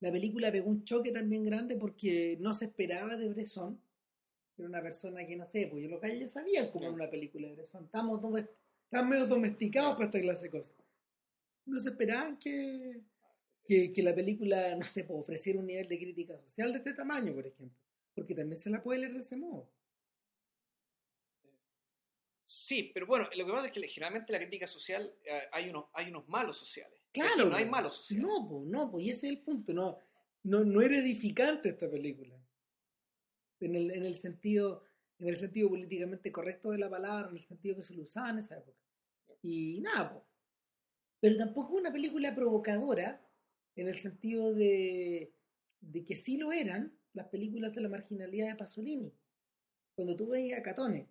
[0.00, 3.78] la película pegó un choque también grande porque no se esperaba de Bresson.
[4.62, 7.10] Era una persona que, no sé, pues yo los gallos ya sabían cómo era una
[7.10, 7.84] película de Bresson.
[7.84, 8.20] Estamos,
[8.84, 10.72] estamos medio domesticados para esta clase de cosas.
[11.66, 13.00] No se esperaban que,
[13.64, 16.94] que, que la película, no sé, pues, ofreciera un nivel de crítica social de este
[16.94, 17.76] tamaño, por ejemplo.
[18.14, 19.68] Porque también se la puede leer de ese modo.
[22.46, 25.86] Sí, pero bueno, lo que pasa es que generalmente la crítica social eh, hay unos
[25.94, 27.00] hay unos malos sociales.
[27.10, 28.24] Claro, Aquí no hay malos sociales.
[28.24, 29.72] No, pues, no, pues, y ese es el punto.
[29.72, 29.98] No,
[30.44, 32.41] no, no era edificante esta película.
[33.66, 34.84] En el, en el sentido,
[35.18, 38.30] en el sentido políticamente correcto de la palabra, en el sentido que se lo usaba
[38.30, 38.78] en esa época.
[39.42, 40.24] Y nada, pues.
[41.20, 43.24] Pero tampoco una película provocadora,
[43.76, 45.32] en el sentido de,
[45.80, 49.12] de que sí lo eran las películas de la marginalidad de Pasolini.
[49.94, 51.08] Cuando tú veías a Catone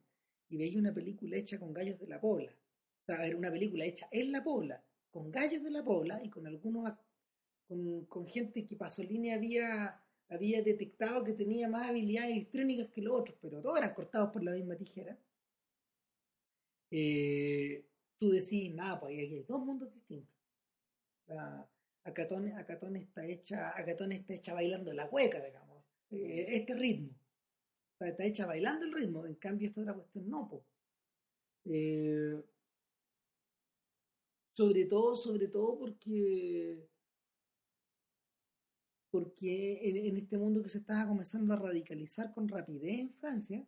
[0.49, 3.85] y veías una película hecha con gallos de la pobla, o sea, era una película
[3.85, 6.91] hecha en la pobla, con gallos de la pobla y con algunos
[7.67, 13.19] con, con gente que Pasolini había había detectado que tenía más habilidades histriónicas que los
[13.19, 15.17] otros, pero todos eran cortados por la misma tijera.
[16.89, 17.85] Eh,
[18.17, 20.33] tú decís, nada, pues hay dos mundos distintos.
[21.27, 21.67] La,
[22.03, 27.13] Acatón, Acatón está hecha, Acatón está hecha bailando la cueca, digamos, eh, este ritmo.
[27.93, 30.63] Está, está hecha bailando el ritmo, en cambio esta otra cuestión no, po.
[31.65, 32.41] Eh,
[34.55, 36.87] sobre todo, sobre todo porque
[39.11, 43.65] porque en, en este mundo que se estaba comenzando a radicalizar con rapidez en Francia,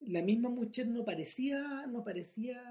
[0.00, 2.62] la misma Muchet no parecía, no parecía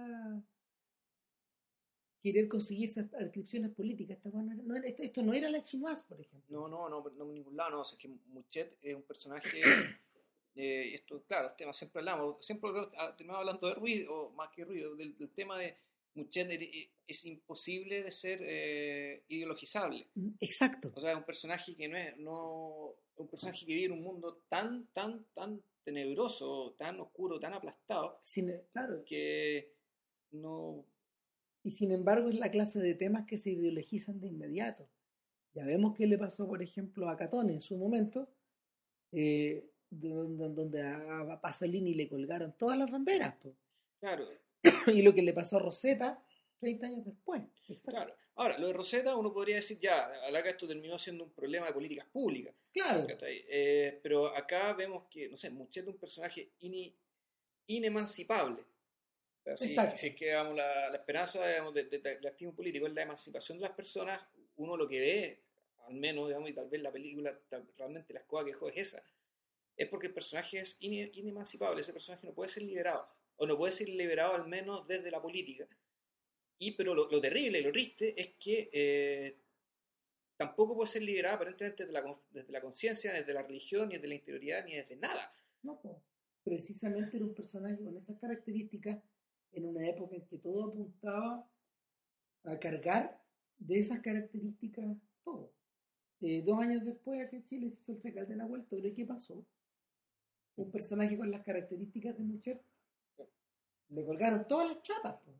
[2.21, 4.17] querer conseguir esas adscripciones políticas.
[4.17, 6.67] Esta weá no era- esto, esto no era la chinoise, por ejemplo.
[6.67, 7.81] No, no, no, no en ningún lado, no.
[7.81, 9.61] O sea, es que Muchet es un personaje.
[10.55, 12.71] eh, esto, claro, el tema siempre hablamos, siempre
[13.15, 15.77] terminamos hablando de ruido, o más que ruido, del, del tema de
[16.17, 16.49] Muchet
[17.07, 20.07] es imposible de ser eh, ideologizable.
[20.39, 20.91] Exacto.
[20.95, 24.03] O sea, es un personaje que no es, no, un personaje que vive en un
[24.03, 29.71] mundo tan, tan, tan tenebroso, tan oscuro, tan aplastado, Sin, claro, que
[30.31, 30.85] no,
[31.67, 34.87] y sin embargo es la clase de temas que se ideologizan de inmediato.
[35.53, 38.29] Ya vemos qué le pasó, por ejemplo, a Catón en su momento,
[39.11, 43.35] eh, donde, a Pasolini le colgaron todas las banderas.
[43.35, 43.53] po.
[43.99, 44.29] claro,
[44.87, 46.23] y lo que le pasó a Rosetta
[46.59, 47.41] 30 años después.
[47.85, 48.15] Claro.
[48.35, 51.31] Ahora, lo de Rosetta uno podría decir, ya, a la larga esto terminó siendo un
[51.31, 52.53] problema de políticas públicas.
[52.71, 53.07] Claro.
[53.21, 56.93] Eh, pero acá vemos que, no sé, Muchet es un personaje ini-
[57.67, 58.63] inemancipable.
[59.55, 59.97] Si, Exacto.
[59.97, 63.03] si es que digamos, la, la esperanza digamos, de- de- del activismo político es la
[63.03, 64.19] emancipación de las personas,
[64.57, 65.43] uno lo que ve,
[65.87, 67.39] al menos, digamos, y tal vez la película
[67.77, 69.03] realmente la escoba que dejó es esa,
[69.77, 73.07] es porque el personaje es ine- inemancipable, ese personaje no puede ser liberado,
[73.37, 75.67] o no puede ser liberado al menos desde la política.
[76.59, 79.37] Y pero lo, terrible y lo triste es que eh,
[80.37, 84.15] tampoco puede ser liberado aparentemente desde la, conciencia, ni desde la religión, ni desde la
[84.15, 85.31] interioridad, ni desde nada.
[85.61, 85.79] No,
[86.43, 88.97] precisamente era un personaje con esas características
[89.51, 91.47] en una época en que todo apuntaba
[92.43, 93.21] a cargar
[93.57, 95.53] de esas características todo.
[96.21, 98.87] Eh, dos años después, aquí en Chile se hizo el Chacal de Nahuel Toro.
[98.87, 99.45] ¿Y qué pasó?
[100.55, 102.61] Un personaje con las características de Muchet.
[103.89, 105.15] Le colgaron todas las chapas.
[105.15, 105.33] po.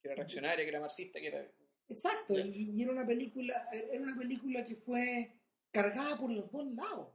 [0.00, 1.52] Que era reaccionaria, que era marxista, que era...
[1.88, 5.36] Exacto, y, y era una película, era una película que fue
[5.70, 7.08] cargada por los dos lados.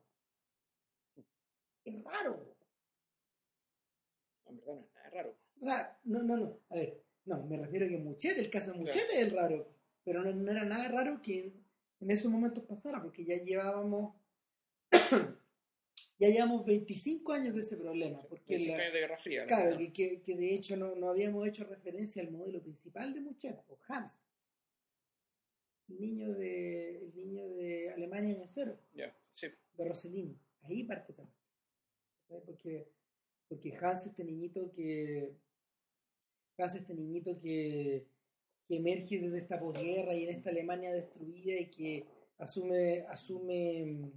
[1.83, 2.55] Es raro.
[4.45, 5.37] En verdad no es nada raro.
[5.59, 6.59] O sea, no, no, no.
[6.69, 8.79] A ver, no, me refiero a que Muchete, el caso de.
[8.79, 9.67] Muchete es raro.
[10.03, 11.65] Pero no, no era nada raro que en,
[11.99, 14.15] en esos momentos pasara, porque ya llevábamos.
[16.19, 18.21] Ya llevamos 25 años de ese problema.
[18.27, 19.41] Porque 25 la- años de Guerra Fría.
[19.41, 19.47] ¿no?
[19.47, 23.21] claro, que, que, que de hecho no, no habíamos hecho referencia al modelo principal de
[23.21, 24.17] Muchete, o Hans.
[25.89, 29.47] El niño de, el niño de Alemania año cero Ya, sí.
[29.77, 30.37] de Rossellini.
[30.63, 31.37] Ahí parte también.
[32.27, 32.43] ¿Sabes?
[32.45, 32.89] Porque,
[33.47, 35.33] porque Hans, este niñito que.
[36.57, 38.05] Hans, este niñito que,
[38.67, 42.05] que emerge desde esta posguerra y en esta Alemania destruida y que
[42.39, 44.11] asume, asume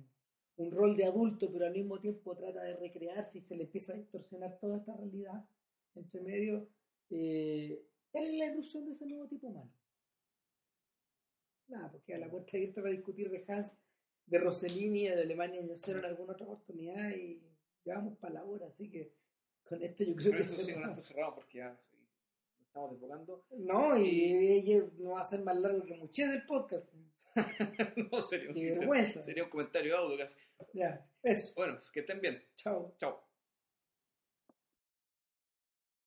[0.60, 3.92] un rol de adulto, pero al mismo tiempo trata de recrearse y se le empieza
[3.92, 5.44] a distorsionar toda esta realidad.
[5.94, 6.68] entre medio,
[7.10, 7.82] eh,
[8.12, 9.70] ¿cuál es la irrupción de ese nuevo tipo humano?
[11.68, 13.76] Nada, porque a la puerta abierta para discutir de Hans,
[14.26, 17.40] de Rossellini, de Alemania y cero en alguna otra oportunidad y
[17.84, 19.12] llevamos para la hora, así que
[19.64, 20.98] con esto yo creo Por que eso sí, con cerramos.
[20.98, 21.96] esto cerramos porque ya sí,
[22.66, 23.44] estamos desbocando.
[23.50, 26.86] No, y ella no va a ser más largo que muchas del podcast.
[28.10, 29.22] no, sería un, vergüenza.
[29.22, 30.36] sería un comentario audio casi.
[30.72, 31.52] Ya, eso.
[31.56, 32.42] Bueno, que estén bien.
[32.56, 32.94] Chao.
[32.98, 33.29] Chao.